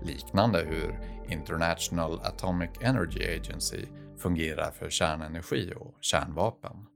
liknande 0.01 0.59
hur 0.59 0.99
International 1.27 2.19
Atomic 2.23 2.69
Energy 2.81 3.35
Agency 3.35 3.85
fungerar 4.17 4.71
för 4.71 4.89
kärnenergi 4.89 5.73
och 5.75 5.95
kärnvapen. 6.01 6.86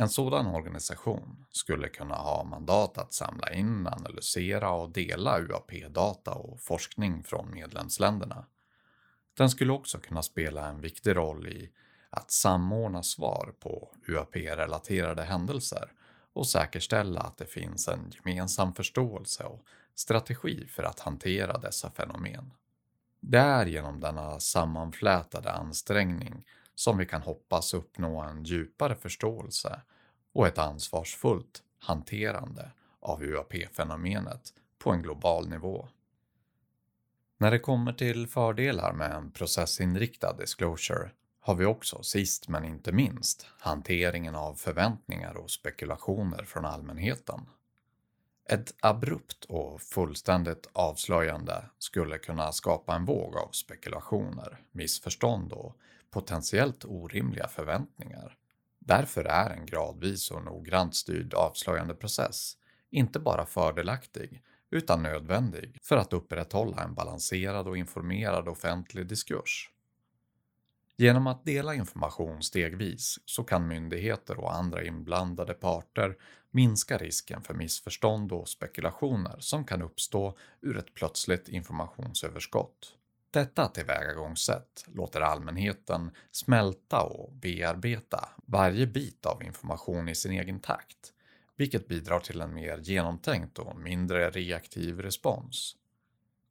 En 0.00 0.08
sådan 0.08 0.46
organisation 0.46 1.44
skulle 1.50 1.88
kunna 1.88 2.14
ha 2.14 2.44
mandat 2.44 2.98
att 2.98 3.12
samla 3.12 3.52
in, 3.52 3.86
analysera 3.86 4.70
och 4.70 4.90
dela 4.90 5.40
UAP-data 5.40 6.34
och 6.34 6.60
forskning 6.60 7.22
från 7.22 7.50
medlemsländerna. 7.50 8.46
Den 9.36 9.50
skulle 9.50 9.72
också 9.72 9.98
kunna 9.98 10.22
spela 10.22 10.68
en 10.68 10.80
viktig 10.80 11.16
roll 11.16 11.48
i 11.48 11.70
att 12.10 12.30
samordna 12.30 13.02
svar 13.02 13.54
på 13.60 13.88
UAP-relaterade 14.08 15.22
händelser 15.22 15.92
och 16.32 16.46
säkerställa 16.46 17.20
att 17.20 17.38
det 17.38 17.46
finns 17.46 17.88
en 17.88 18.12
gemensam 18.24 18.74
förståelse 18.74 19.44
och 19.44 19.64
strategi 19.94 20.66
för 20.66 20.82
att 20.82 21.00
hantera 21.00 21.58
dessa 21.58 21.90
fenomen. 21.90 22.52
Det 23.20 23.38
är 23.38 23.66
genom 23.66 24.00
denna 24.00 24.40
sammanflätade 24.40 25.52
ansträngning 25.52 26.44
som 26.78 26.98
vi 26.98 27.06
kan 27.06 27.22
hoppas 27.22 27.74
uppnå 27.74 28.20
en 28.20 28.44
djupare 28.44 28.96
förståelse 28.96 29.80
och 30.32 30.46
ett 30.46 30.58
ansvarsfullt 30.58 31.62
hanterande 31.78 32.70
av 33.00 33.22
UAP-fenomenet 33.22 34.52
på 34.78 34.90
en 34.90 35.02
global 35.02 35.48
nivå. 35.48 35.88
När 37.38 37.50
det 37.50 37.58
kommer 37.58 37.92
till 37.92 38.26
fördelar 38.26 38.92
med 38.92 39.10
en 39.10 39.30
processinriktad 39.30 40.32
disclosure 40.32 41.10
har 41.40 41.54
vi 41.54 41.64
också 41.64 42.02
sist 42.02 42.48
men 42.48 42.64
inte 42.64 42.92
minst 42.92 43.46
hanteringen 43.58 44.34
av 44.34 44.54
förväntningar 44.54 45.36
och 45.36 45.50
spekulationer 45.50 46.44
från 46.44 46.64
allmänheten. 46.64 47.40
Ett 48.48 48.74
abrupt 48.80 49.44
och 49.44 49.80
fullständigt 49.80 50.68
avslöjande 50.72 51.64
skulle 51.78 52.18
kunna 52.18 52.52
skapa 52.52 52.94
en 52.94 53.04
våg 53.04 53.36
av 53.36 53.48
spekulationer, 53.52 54.60
missförstånd 54.72 55.52
och 55.52 55.76
potentiellt 56.10 56.84
orimliga 56.84 57.48
förväntningar. 57.48 58.36
Därför 58.78 59.24
är 59.24 59.50
en 59.50 59.66
gradvis 59.66 60.30
och 60.30 60.44
noggrant 60.44 60.94
styrd 60.94 61.34
avslöjandeprocess 61.34 62.56
inte 62.90 63.18
bara 63.18 63.46
fördelaktig 63.46 64.42
utan 64.70 65.02
nödvändig 65.02 65.78
för 65.82 65.96
att 65.96 66.12
upprätthålla 66.12 66.82
en 66.82 66.94
balanserad 66.94 67.68
och 67.68 67.76
informerad 67.76 68.48
offentlig 68.48 69.06
diskurs. 69.06 69.70
Genom 70.96 71.26
att 71.26 71.44
dela 71.44 71.74
information 71.74 72.42
stegvis 72.42 73.18
så 73.24 73.44
kan 73.44 73.68
myndigheter 73.68 74.40
och 74.40 74.54
andra 74.54 74.84
inblandade 74.84 75.54
parter 75.54 76.16
minska 76.50 76.98
risken 76.98 77.42
för 77.42 77.54
missförstånd 77.54 78.32
och 78.32 78.48
spekulationer 78.48 79.36
som 79.38 79.64
kan 79.64 79.82
uppstå 79.82 80.36
ur 80.60 80.78
ett 80.78 80.94
plötsligt 80.94 81.48
informationsöverskott. 81.48 82.97
Detta 83.30 83.68
tillvägagångssätt 83.68 84.84
låter 84.86 85.20
allmänheten 85.20 86.10
smälta 86.30 87.02
och 87.02 87.32
bearbeta 87.32 88.28
varje 88.46 88.86
bit 88.86 89.26
av 89.26 89.42
information 89.42 90.08
i 90.08 90.14
sin 90.14 90.32
egen 90.32 90.60
takt, 90.60 91.12
vilket 91.56 91.88
bidrar 91.88 92.20
till 92.20 92.40
en 92.40 92.54
mer 92.54 92.78
genomtänkt 92.78 93.58
och 93.58 93.76
mindre 93.76 94.30
reaktiv 94.30 95.00
respons. 95.00 95.76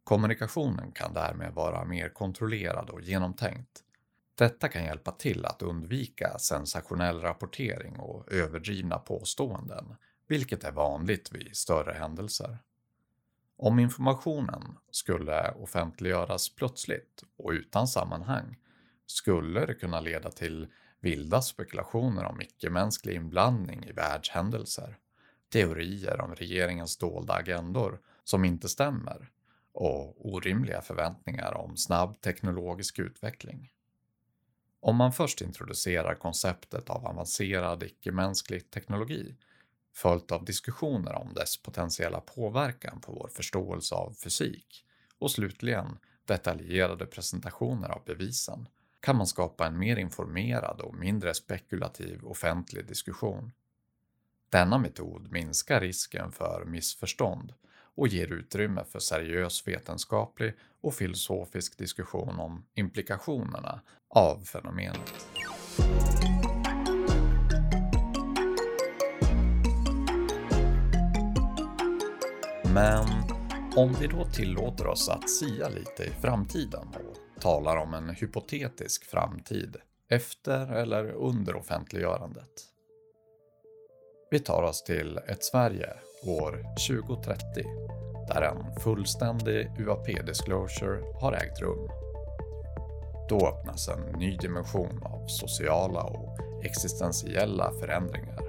Kommunikationen 0.04 0.92
kan 0.92 1.14
därmed 1.14 1.54
vara 1.54 1.86
mer 1.86 2.10
kontrollerad 2.10 2.90
och 2.90 3.02
genomtänkt, 3.02 3.84
detta 4.38 4.68
kan 4.68 4.84
hjälpa 4.84 5.12
till 5.12 5.46
att 5.46 5.62
undvika 5.62 6.38
sensationell 6.40 7.22
rapportering 7.22 8.00
och 8.00 8.32
överdrivna 8.32 8.98
påståenden, 9.00 9.96
vilket 10.28 10.64
är 10.64 10.72
vanligt 10.72 11.32
vid 11.32 11.58
större 11.58 11.94
händelser. 11.94 12.58
Om 13.60 13.80
informationen 13.80 14.78
skulle 14.92 15.52
offentliggöras 15.52 16.50
plötsligt 16.50 17.24
och 17.38 17.52
utan 17.52 17.88
sammanhang 17.88 18.58
skulle 19.06 19.66
det 19.66 19.74
kunna 19.74 20.00
leda 20.00 20.32
till 20.32 20.68
vilda 21.00 21.42
spekulationer 21.42 22.26
om 22.26 22.42
icke-mänsklig 22.42 23.16
inblandning 23.16 23.86
i 23.86 23.92
världshändelser, 23.92 24.98
teorier 25.54 26.22
om 26.22 26.36
regeringens 26.36 26.98
dolda 26.98 27.34
agendor 27.34 28.00
som 28.24 28.46
inte 28.46 28.70
stämmer 28.70 29.30
och 29.74 30.28
orimliga 30.34 30.82
förväntningar 30.82 31.54
om 31.54 31.78
snabb 31.78 32.22
teknologisk 32.22 33.00
utveckling. 33.00 33.72
Om 34.80 34.96
man 34.96 35.14
först 35.14 35.42
introducerar 35.42 36.16
konceptet 36.16 36.90
av 36.90 37.06
avancerad 37.06 37.84
icke-mänsklig 37.84 38.72
teknologi 38.72 39.36
följt 39.98 40.32
av 40.32 40.46
diskussioner 40.46 41.16
om 41.16 41.34
dess 41.34 41.58
potentiella 41.58 42.20
påverkan 42.20 43.02
på 43.02 43.12
vår 43.12 43.28
förståelse 43.28 43.96
av 43.96 44.14
fysik 44.14 44.86
och 45.20 45.32
slutligen 45.32 45.98
detaljerade 46.26 47.06
presentationer 47.06 47.90
av 47.90 48.04
bevisen 48.06 48.68
kan 49.00 49.16
man 49.16 49.28
skapa 49.28 49.68
en 49.68 49.80
mer 49.80 49.98
informerad 49.98 50.82
och 50.82 50.96
mindre 50.96 51.34
spekulativ 51.34 52.26
offentlig 52.26 52.88
diskussion. 52.88 53.52
Denna 54.50 54.78
metod 54.78 55.32
minskar 55.32 55.82
risken 55.82 56.32
för 56.32 56.66
missförstånd 56.66 57.54
och 57.96 58.08
ger 58.08 58.28
utrymme 58.28 58.84
för 58.84 59.00
seriös 59.00 59.68
vetenskaplig 59.68 60.54
och 60.82 60.94
filosofisk 60.94 61.78
diskussion 61.78 62.40
om 62.40 62.66
implikationerna 62.76 63.82
av 64.10 64.44
fenomenet. 64.46 65.28
Men 72.78 73.06
om 73.76 73.94
vi 73.94 74.08
då 74.08 74.26
tillåter 74.26 74.88
oss 74.88 75.10
att 75.10 75.30
sia 75.30 75.70
lite 75.70 76.04
i 76.04 76.12
framtiden 76.22 76.88
och 77.10 77.42
talar 77.42 77.78
om 77.78 77.94
en 77.94 78.10
hypotetisk 78.10 79.06
framtid 79.06 79.78
efter 80.10 80.74
eller 80.74 81.12
under 81.12 81.56
offentliggörandet. 81.56 82.50
Vi 84.32 84.40
tar 84.40 84.64
oss 84.64 84.84
till 84.84 85.18
ett 85.18 85.44
Sverige 85.44 85.90
år 86.28 86.66
2030 86.88 87.64
där 88.28 88.42
en 88.42 88.82
fullständig 88.82 89.72
UAP-disclosure 89.80 91.20
har 91.22 91.34
ägt 91.34 91.62
rum. 91.62 91.90
Då 93.30 93.48
öppnas 93.48 93.88
en 93.88 94.20
ny 94.20 94.38
dimension 94.38 95.04
av 95.04 95.28
sociala 95.28 96.04
och 96.04 96.40
existentiella 96.66 97.72
förändringar 97.80 98.47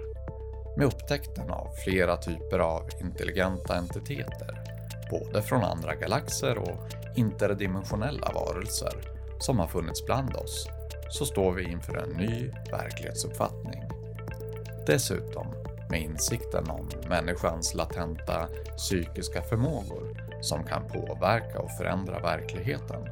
med 0.79 0.87
upptäckten 0.87 1.51
av 1.51 1.69
flera 1.85 2.17
typer 2.17 2.59
av 2.59 2.83
intelligenta 3.01 3.75
entiteter, 3.75 4.61
både 5.11 5.43
från 5.43 5.65
andra 5.65 5.95
galaxer 5.95 6.59
och 6.59 6.79
interdimensionella 7.17 8.33
varelser 8.35 8.95
som 9.39 9.59
har 9.59 9.67
funnits 9.67 10.07
bland 10.07 10.37
oss, 10.37 10.69
så 11.11 11.27
står 11.27 11.53
vi 11.53 11.65
inför 11.65 11.97
en 11.97 12.11
ny 12.11 12.51
verklighetsuppfattning. 12.71 13.83
Dessutom 14.87 15.47
med 15.91 16.03
insikten 16.03 16.71
om 16.71 16.89
människans 17.09 17.75
latenta 17.75 18.49
psykiska 18.77 19.43
förmågor 19.43 20.17
som 20.41 20.65
kan 20.65 20.89
påverka 20.89 21.59
och 21.59 21.71
förändra 21.71 22.21
verkligheten 22.21 23.09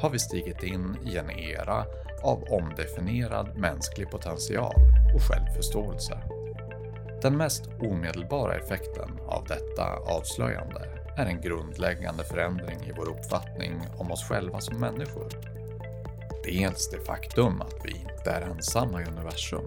har 0.00 0.10
vi 0.10 0.18
stigit 0.18 0.62
in 0.62 0.96
i 1.06 1.16
en 1.16 1.30
era 1.30 1.84
av 2.22 2.44
omdefinierad 2.50 3.56
mänsklig 3.56 4.10
potential 4.10 4.74
och 5.14 5.22
självförståelse. 5.22 6.37
Den 7.22 7.36
mest 7.36 7.62
omedelbara 7.80 8.54
effekten 8.54 9.10
av 9.26 9.44
detta 9.44 9.96
avslöjande 9.96 10.80
är 11.16 11.26
en 11.26 11.40
grundläggande 11.40 12.24
förändring 12.24 12.78
i 12.86 12.92
vår 12.96 13.08
uppfattning 13.08 13.80
om 13.96 14.10
oss 14.10 14.24
själva 14.24 14.60
som 14.60 14.80
människor. 14.80 15.28
Dels 16.44 16.90
det 16.90 17.00
faktum 17.00 17.60
att 17.60 17.84
vi 17.84 17.90
inte 17.90 18.30
är 18.30 18.40
ensamma 18.40 19.02
i 19.02 19.04
universum 19.04 19.64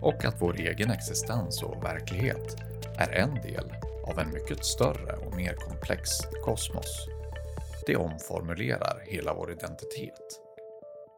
och 0.00 0.24
att 0.24 0.42
vår 0.42 0.60
egen 0.60 0.90
existens 0.90 1.62
och 1.62 1.84
verklighet 1.84 2.56
är 2.96 3.12
en 3.12 3.34
del 3.34 3.72
av 4.06 4.18
en 4.18 4.32
mycket 4.32 4.64
större 4.64 5.12
och 5.12 5.36
mer 5.36 5.54
komplex 5.54 6.10
kosmos. 6.44 7.08
Det 7.86 7.96
omformulerar 7.96 9.02
hela 9.06 9.34
vår 9.34 9.52
identitet. 9.52 10.40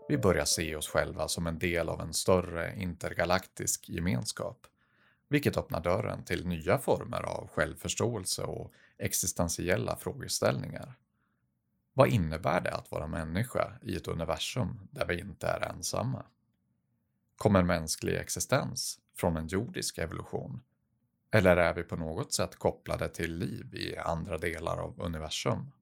Vi 0.09 0.19
börjar 0.19 0.45
se 0.45 0.77
oss 0.77 0.89
själva 0.89 1.29
som 1.29 1.47
en 1.47 1.59
del 1.59 1.89
av 1.89 2.01
en 2.01 2.13
större 2.13 2.75
intergalaktisk 2.77 3.89
gemenskap, 3.89 4.67
vilket 5.33 5.57
öppnar 5.57 5.81
dörren 5.81 6.25
till 6.25 6.47
nya 6.47 6.79
former 6.79 7.23
av 7.23 7.49
självförståelse 7.49 8.43
och 8.43 8.73
existentiella 8.99 9.97
frågeställningar. 9.97 10.99
Vad 11.95 12.09
innebär 12.09 12.61
det 12.61 12.75
att 12.75 12.91
vara 12.91 13.07
människa 13.07 13.73
i 13.83 13.97
ett 13.97 14.09
universum 14.09 14.89
där 14.91 15.07
vi 15.07 15.21
inte 15.21 15.47
är 15.47 15.61
ensamma? 15.61 16.25
Kommer 17.37 17.63
mänsklig 17.63 18.15
existens 18.15 18.99
från 19.17 19.37
en 19.37 19.47
jordisk 19.47 19.99
evolution? 19.99 20.61
Eller 21.31 21.57
är 21.57 21.75
vi 21.75 21.83
på 21.83 21.97
något 21.97 22.33
sätt 22.33 22.57
kopplade 22.57 23.09
till 23.09 23.37
liv 23.37 23.75
i 23.75 23.97
andra 23.97 24.39
delar 24.39 24.77
av 24.77 25.01
universum? 25.01 25.73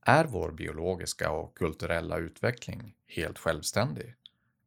Är 0.00 0.24
vår 0.24 0.52
biologiska 0.52 1.30
och 1.30 1.58
kulturella 1.58 2.18
utveckling 2.18 2.94
helt 3.06 3.38
självständig? 3.38 4.14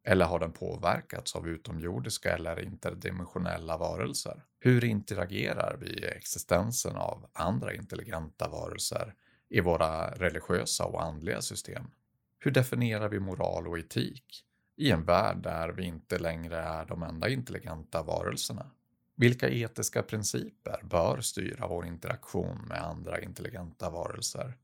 Eller 0.04 0.24
har 0.24 0.38
den 0.38 0.52
påverkats 0.52 1.36
av 1.36 1.48
utomjordiska 1.48 2.34
eller 2.34 2.64
interdimensionella 2.64 3.76
varelser? 3.76 4.44
Hur 4.60 4.84
interagerar 4.84 5.76
vi 5.80 5.86
i 5.86 6.04
existensen 6.04 6.96
av 6.96 7.30
andra 7.32 7.74
intelligenta 7.74 8.48
varelser 8.48 9.14
i 9.48 9.60
våra 9.60 10.10
religiösa 10.10 10.84
och 10.84 11.02
andliga 11.02 11.42
system? 11.42 11.90
Hur 12.38 12.50
definierar 12.50 13.08
vi 13.08 13.20
moral 13.20 13.68
och 13.68 13.78
etik 13.78 14.44
i 14.76 14.90
en 14.90 15.04
värld 15.04 15.42
där 15.42 15.68
vi 15.68 15.84
inte 15.84 16.18
längre 16.18 16.56
är 16.56 16.84
de 16.84 17.02
enda 17.02 17.28
intelligenta 17.28 18.02
varelserna? 18.02 18.70
Vilka 19.16 19.48
etiska 19.48 20.02
principer 20.02 20.80
bör 20.82 21.20
styra 21.20 21.66
vår 21.66 21.86
interaktion 21.86 22.58
med 22.68 22.82
andra 22.82 23.20
intelligenta 23.20 23.90
varelser? 23.90 24.56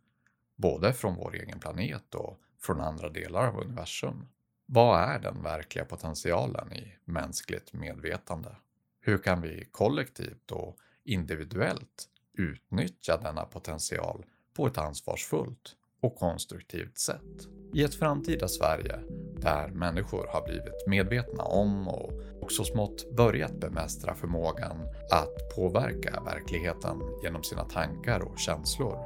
Både 0.56 0.92
från 0.92 1.14
vår 1.14 1.34
egen 1.34 1.60
planet 1.60 2.14
och 2.14 2.40
från 2.60 2.80
andra 2.80 3.08
delar 3.08 3.48
av 3.48 3.60
universum. 3.60 4.28
Vad 4.68 5.00
är 5.00 5.18
den 5.18 5.42
verkliga 5.42 5.84
potentialen 5.84 6.72
i 6.72 6.94
mänskligt 7.04 7.72
medvetande? 7.72 8.56
Hur 9.00 9.18
kan 9.18 9.40
vi 9.40 9.68
kollektivt 9.72 10.50
och 10.50 10.76
individuellt 11.04 12.08
utnyttja 12.38 13.16
denna 13.16 13.44
potential 13.44 14.24
på 14.56 14.66
ett 14.66 14.78
ansvarsfullt 14.78 15.76
och 16.00 16.16
konstruktivt 16.16 16.98
sätt? 16.98 17.48
I 17.74 17.82
ett 17.82 17.94
framtida 17.94 18.48
Sverige 18.48 19.00
där 19.36 19.68
människor 19.68 20.26
har 20.26 20.44
blivit 20.44 20.86
medvetna 20.86 21.42
om 21.42 21.88
och 21.88 22.12
också 22.42 22.64
smått 22.64 23.16
börjat 23.16 23.60
bemästra 23.60 24.14
förmågan 24.14 24.80
att 25.10 25.56
påverka 25.56 26.22
verkligheten 26.24 27.00
genom 27.22 27.42
sina 27.42 27.64
tankar 27.64 28.20
och 28.20 28.38
känslor 28.38 28.98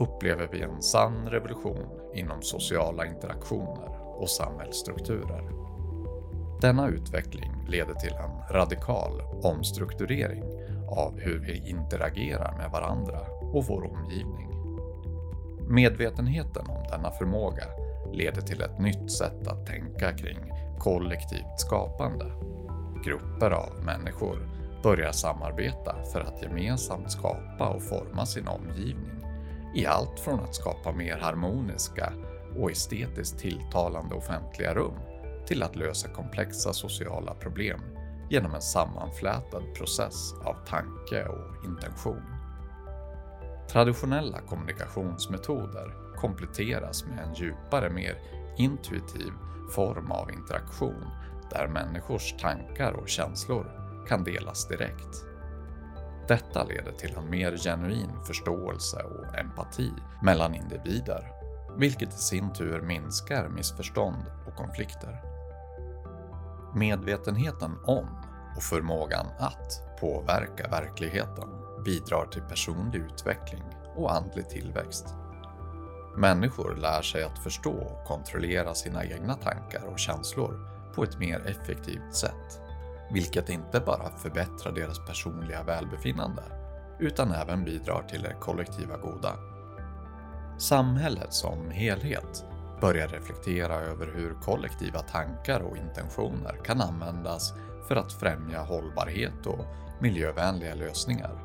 upplever 0.00 0.48
vi 0.52 0.60
en 0.60 0.82
sann 0.82 1.30
revolution 1.30 2.14
inom 2.14 2.42
sociala 2.42 3.06
interaktioner 3.06 4.07
och 4.18 4.30
samhällsstrukturer. 4.30 5.50
Denna 6.60 6.88
utveckling 6.88 7.52
leder 7.68 7.94
till 7.94 8.12
en 8.12 8.56
radikal 8.56 9.22
omstrukturering 9.42 10.44
av 10.88 11.18
hur 11.18 11.38
vi 11.38 11.68
interagerar 11.68 12.56
med 12.56 12.70
varandra 12.70 13.20
och 13.52 13.64
vår 13.64 13.90
omgivning. 13.92 14.48
Medvetenheten 15.68 16.66
om 16.66 16.82
denna 16.90 17.10
förmåga 17.10 17.64
leder 18.12 18.40
till 18.40 18.62
ett 18.62 18.78
nytt 18.78 19.12
sätt 19.12 19.46
att 19.48 19.66
tänka 19.66 20.12
kring 20.12 20.52
kollektivt 20.78 21.60
skapande. 21.60 22.32
Grupper 23.04 23.50
av 23.50 23.84
människor 23.84 24.48
börjar 24.82 25.12
samarbeta 25.12 25.96
för 26.12 26.20
att 26.20 26.42
gemensamt 26.42 27.12
skapa 27.12 27.68
och 27.68 27.82
forma 27.82 28.26
sin 28.26 28.48
omgivning 28.48 29.24
i 29.74 29.86
allt 29.86 30.20
från 30.20 30.40
att 30.40 30.54
skapa 30.54 30.92
mer 30.92 31.16
harmoniska 31.16 32.12
och 32.58 32.70
estetiskt 32.70 33.38
tilltalande 33.38 34.14
offentliga 34.14 34.74
rum 34.74 34.94
till 35.46 35.62
att 35.62 35.76
lösa 35.76 36.08
komplexa 36.08 36.72
sociala 36.72 37.34
problem 37.34 37.80
genom 38.30 38.54
en 38.54 38.62
sammanflätad 38.62 39.74
process 39.74 40.32
av 40.44 40.54
tanke 40.66 41.24
och 41.24 41.64
intention. 41.64 42.22
Traditionella 43.70 44.40
kommunikationsmetoder 44.40 45.94
kompletteras 46.16 47.04
med 47.04 47.18
en 47.18 47.34
djupare, 47.34 47.90
mer 47.90 48.18
intuitiv 48.58 49.32
form 49.70 50.12
av 50.12 50.30
interaktion 50.30 51.04
där 51.50 51.68
människors 51.68 52.34
tankar 52.40 52.92
och 52.92 53.08
känslor 53.08 53.66
kan 54.08 54.24
delas 54.24 54.68
direkt. 54.68 55.24
Detta 56.28 56.64
leder 56.64 56.92
till 56.92 57.14
en 57.16 57.30
mer 57.30 57.56
genuin 57.56 58.10
förståelse 58.26 59.02
och 59.02 59.38
empati 59.38 59.92
mellan 60.22 60.54
individer 60.54 61.37
vilket 61.78 62.14
i 62.14 62.18
sin 62.18 62.52
tur 62.52 62.80
minskar 62.80 63.48
missförstånd 63.48 64.24
och 64.46 64.56
konflikter. 64.56 65.22
Medvetenheten 66.74 67.76
om 67.84 68.08
och 68.56 68.62
förmågan 68.62 69.26
att 69.38 69.98
påverka 70.00 70.68
verkligheten 70.68 71.48
bidrar 71.84 72.26
till 72.26 72.42
personlig 72.42 72.98
utveckling 72.98 73.64
och 73.96 74.14
andlig 74.14 74.48
tillväxt. 74.48 75.14
Människor 76.16 76.76
lär 76.76 77.02
sig 77.02 77.24
att 77.24 77.38
förstå 77.38 77.72
och 77.72 78.06
kontrollera 78.06 78.74
sina 78.74 79.04
egna 79.04 79.34
tankar 79.34 79.84
och 79.86 79.98
känslor 79.98 80.68
på 80.94 81.02
ett 81.04 81.18
mer 81.18 81.46
effektivt 81.46 82.14
sätt, 82.14 82.60
vilket 83.12 83.48
inte 83.48 83.80
bara 83.80 84.10
förbättrar 84.10 84.72
deras 84.72 85.06
personliga 85.06 85.62
välbefinnande 85.62 86.42
utan 87.00 87.32
även 87.32 87.64
bidrar 87.64 88.02
till 88.02 88.22
det 88.22 88.36
kollektiva 88.40 88.96
goda. 88.96 89.57
Samhället 90.58 91.32
som 91.32 91.70
helhet 91.70 92.44
börjar 92.80 93.08
reflektera 93.08 93.74
över 93.74 94.06
hur 94.14 94.34
kollektiva 94.34 94.98
tankar 94.98 95.60
och 95.60 95.76
intentioner 95.76 96.60
kan 96.64 96.80
användas 96.80 97.52
för 97.88 97.96
att 97.96 98.12
främja 98.12 98.62
hållbarhet 98.62 99.46
och 99.46 99.64
miljövänliga 100.00 100.74
lösningar. 100.74 101.44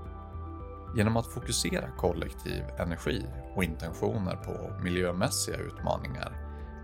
Genom 0.95 1.17
att 1.17 1.28
fokusera 1.28 1.88
kollektiv 1.97 2.63
energi 2.80 3.26
och 3.56 3.63
intentioner 3.63 4.36
på 4.36 4.84
miljömässiga 4.84 5.58
utmaningar 5.58 6.38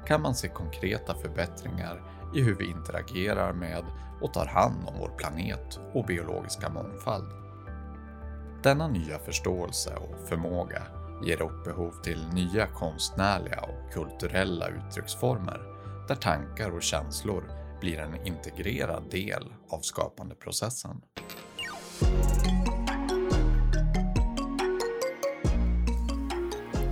kan 0.08 0.22
man 0.22 0.36
se 0.36 0.48
konkreta 0.48 1.16
förbättringar 1.16 2.04
i 2.36 2.42
hur 2.42 2.56
vi 2.56 2.66
interagerar 2.66 3.54
med 3.54 3.84
och 4.22 4.34
tar 4.34 4.46
hand 4.46 4.88
om 4.88 4.94
vår 5.00 5.12
planet 5.18 5.80
och 5.94 6.06
biologiska 6.06 6.70
mångfald. 6.70 7.32
Denna 8.64 8.88
nya 8.88 9.20
förståelse 9.20 9.96
och 9.96 10.28
förmåga 10.28 10.99
ger 11.24 11.42
upphov 11.42 12.02
till 12.04 12.28
nya 12.34 12.68
konstnärliga 12.68 13.62
och 13.62 13.94
kulturella 13.94 14.68
uttrycksformer 14.68 15.62
där 16.08 16.16
tankar 16.16 16.70
och 16.70 16.84
känslor 16.84 17.44
blir 17.82 18.00
en 18.00 18.28
integrerad 18.28 19.04
del 19.12 19.54
av 19.70 19.80
skapandeprocessen. 19.80 21.02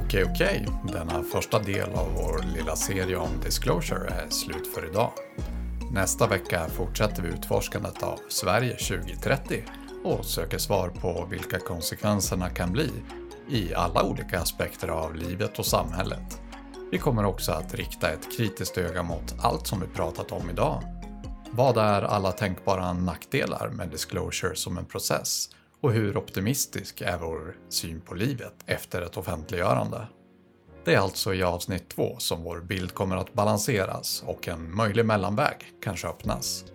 Okej, 0.06 0.26
okej. 0.32 0.68
Denna 0.94 1.24
första 1.24 1.60
del 1.60 1.90
av 1.90 2.14
vår 2.16 2.44
lilla 2.56 2.76
serie 2.76 3.18
om 3.18 3.30
disclosure 3.44 4.10
är 4.10 4.30
slut 4.30 4.68
för 4.68 4.90
idag. 4.90 5.12
Nästa 5.92 6.28
vecka 6.28 6.68
fortsätter 6.70 7.24
vi 7.24 7.30
utforskandet 7.30 8.04
av 8.04 8.20
Sverige 8.30 8.78
2030 8.78 9.64
och 10.04 10.26
söker 10.26 10.58
svar 10.58 10.90
på 10.90 11.28
vilka 11.32 11.60
konsekvenserna 11.60 12.50
kan 12.50 12.72
bli 12.72 12.90
i 13.50 13.74
alla 13.74 14.04
olika 14.04 14.40
aspekter 14.40 14.88
av 14.88 15.16
livet 15.16 15.60
och 15.60 15.66
samhället. 15.66 16.42
Vi 16.92 16.98
kommer 16.98 17.26
också 17.26 17.52
att 17.52 17.74
rikta 17.74 18.10
ett 18.10 18.38
kritiskt 18.38 18.78
öga 18.78 19.04
mot 19.04 19.36
allt 19.42 19.68
som 19.68 19.80
vi 19.80 19.88
pratat 19.88 20.32
om 20.32 20.50
idag. 20.50 20.84
Vad 21.52 21.78
är 21.78 22.02
alla 22.02 22.32
tänkbara 22.32 22.94
nackdelar 22.94 23.70
med 23.70 23.90
disclosure 23.90 24.56
som 24.56 24.78
en 24.78 24.86
process? 24.86 25.50
Och 25.82 25.92
hur 25.92 26.18
optimistisk 26.18 27.02
är 27.02 27.18
vår 27.18 27.56
syn 27.70 28.02
på 28.02 28.16
livet 28.16 28.54
efter 28.66 29.02
ett 29.02 29.18
offentliggörande? 29.18 30.08
Det 30.86 30.94
är 30.94 31.00
alltså 31.00 31.34
i 31.34 31.44
avsnitt 31.44 31.90
två 31.90 32.16
som 32.18 32.44
vår 32.44 32.62
bild 32.62 32.94
kommer 32.94 33.18
att 33.18 33.34
balanseras 33.34 34.24
och 34.26 34.48
en 34.48 34.76
möjlig 34.76 35.06
mellanväg 35.06 35.58
kanske 35.82 36.08
öppnas. 36.08 36.66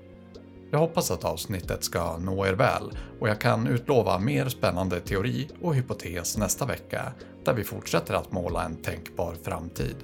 Jag 0.73 0.79
hoppas 0.79 1.11
att 1.11 1.25
avsnittet 1.25 1.85
ska 1.85 2.19
nå 2.19 2.47
er 2.47 2.53
väl 2.53 2.99
och 3.21 3.29
jag 3.29 3.41
kan 3.41 3.67
utlova 3.67 4.19
mer 4.19 4.49
spännande 4.49 5.01
teori 5.01 5.49
och 5.63 5.75
hypotes 5.75 6.37
nästa 6.39 6.67
vecka 6.67 7.13
där 7.45 7.55
vi 7.55 7.65
fortsätter 7.65 8.15
att 8.15 8.33
måla 8.33 8.65
en 8.65 8.77
tänkbar 8.77 9.35
framtid. 9.43 9.97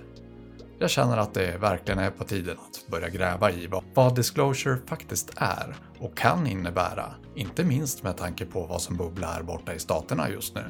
Jag 0.79 0.91
känner 0.91 1.17
att 1.17 1.35
det 1.35 1.59
verkligen 1.59 1.99
är 1.99 2.11
på 2.11 2.25
tiden 2.25 2.57
att 2.59 2.91
börja 2.91 3.09
gräva 3.09 3.51
i 3.51 3.69
vad 3.95 4.17
disclosure 4.17 4.79
faktiskt 4.87 5.31
är 5.37 5.77
och 5.99 6.17
kan 6.17 6.47
innebära, 6.47 7.15
inte 7.35 7.65
minst 7.65 8.03
med 8.03 8.17
tanke 8.17 8.47
på 8.47 8.67
vad 8.67 8.83
som 8.83 8.97
bubblar 8.97 9.43
borta 9.43 9.75
i 9.75 9.79
staterna 9.79 10.31
just 10.31 10.55
nu. 10.55 10.65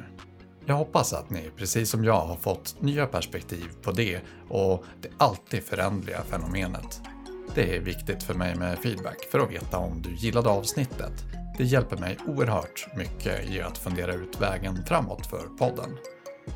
Jag 0.65 0.75
hoppas 0.75 1.13
att 1.13 1.29
ni, 1.29 1.51
precis 1.57 1.89
som 1.89 2.03
jag, 2.05 2.21
har 2.25 2.35
fått 2.35 2.75
nya 2.81 3.05
perspektiv 3.05 3.65
på 3.81 3.91
det 3.91 4.21
och 4.49 4.83
det 5.01 5.09
alltid 5.17 5.63
förändliga 5.63 6.21
fenomenet. 6.23 7.01
Det 7.55 7.75
är 7.75 7.79
viktigt 7.79 8.23
för 8.23 8.33
mig 8.33 8.55
med 8.55 8.79
feedback 8.79 9.23
för 9.31 9.39
att 9.39 9.51
veta 9.51 9.77
om 9.77 10.01
du 10.01 10.15
gillade 10.15 10.49
avsnittet. 10.49 11.13
Det 11.57 11.63
hjälper 11.63 11.97
mig 11.97 12.17
oerhört 12.27 12.87
mycket 12.95 13.49
i 13.49 13.61
att 13.61 13.77
fundera 13.77 14.13
ut 14.13 14.41
vägen 14.41 14.85
framåt 14.85 15.27
för 15.27 15.47
podden. 15.57 15.97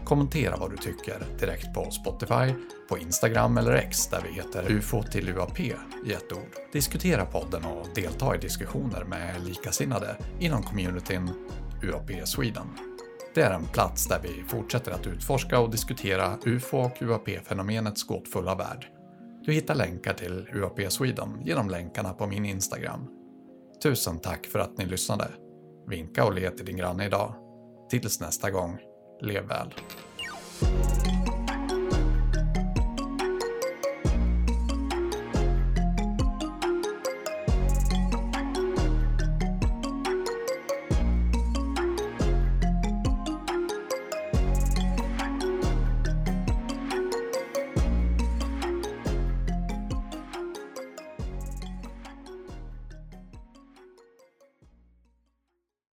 Kommentera 0.06 0.58
vad 0.58 0.72
du 0.72 0.78
tycker 0.78 1.24
direkt 1.40 1.74
på 1.74 1.92
Spotify, 1.92 2.54
på 2.90 2.98
Instagram 2.98 3.58
eller 3.58 3.74
X 3.74 4.08
där 4.08 4.22
vi 4.28 4.34
heter 4.34 4.72
UFO 4.72 5.04
till 5.04 5.30
UAP 5.30 5.60
i 5.60 5.74
ett 6.14 6.32
ord. 6.32 6.56
Diskutera 6.74 7.26
podden 7.26 7.66
och 7.66 7.88
delta 7.96 8.36
i 8.36 8.38
diskussioner 8.38 9.04
med 9.04 9.46
likasinnade 9.46 10.18
inom 10.40 10.64
communityn 10.64 11.30
UAP 11.84 12.28
Sweden. 12.28 12.68
Det 13.36 13.42
är 13.42 13.52
en 13.52 13.66
plats 13.66 14.08
där 14.08 14.20
vi 14.24 14.44
fortsätter 14.48 14.92
att 14.92 15.08
utforska 15.08 15.60
och 15.60 15.72
diskutera 15.72 16.38
UFO 16.46 16.78
och 16.78 17.02
UAP-fenomenets 17.02 18.08
gåtfulla 18.08 18.56
värld 18.56 18.93
du 19.46 19.54
hittar 19.54 19.76
länkar 19.76 20.14
till 20.14 20.48
UAP 20.54 20.92
Sweden 20.92 21.42
genom 21.46 21.70
länkarna 21.70 22.14
på 22.14 22.28
min 22.28 22.46
Instagram. 22.46 23.08
Tusen 23.84 24.20
tack 24.20 24.46
för 24.46 24.60
att 24.60 24.78
ni 24.78 24.86
lyssnade. 24.86 25.28
Vinka 25.88 26.26
och 26.26 26.34
le 26.34 26.50
till 26.50 26.66
din 26.66 26.78
granne 26.78 27.06
idag. 27.06 27.34
Tills 27.90 28.20
nästa 28.20 28.52
gång, 28.52 28.78
lev 29.22 29.48
väl. 29.48 29.74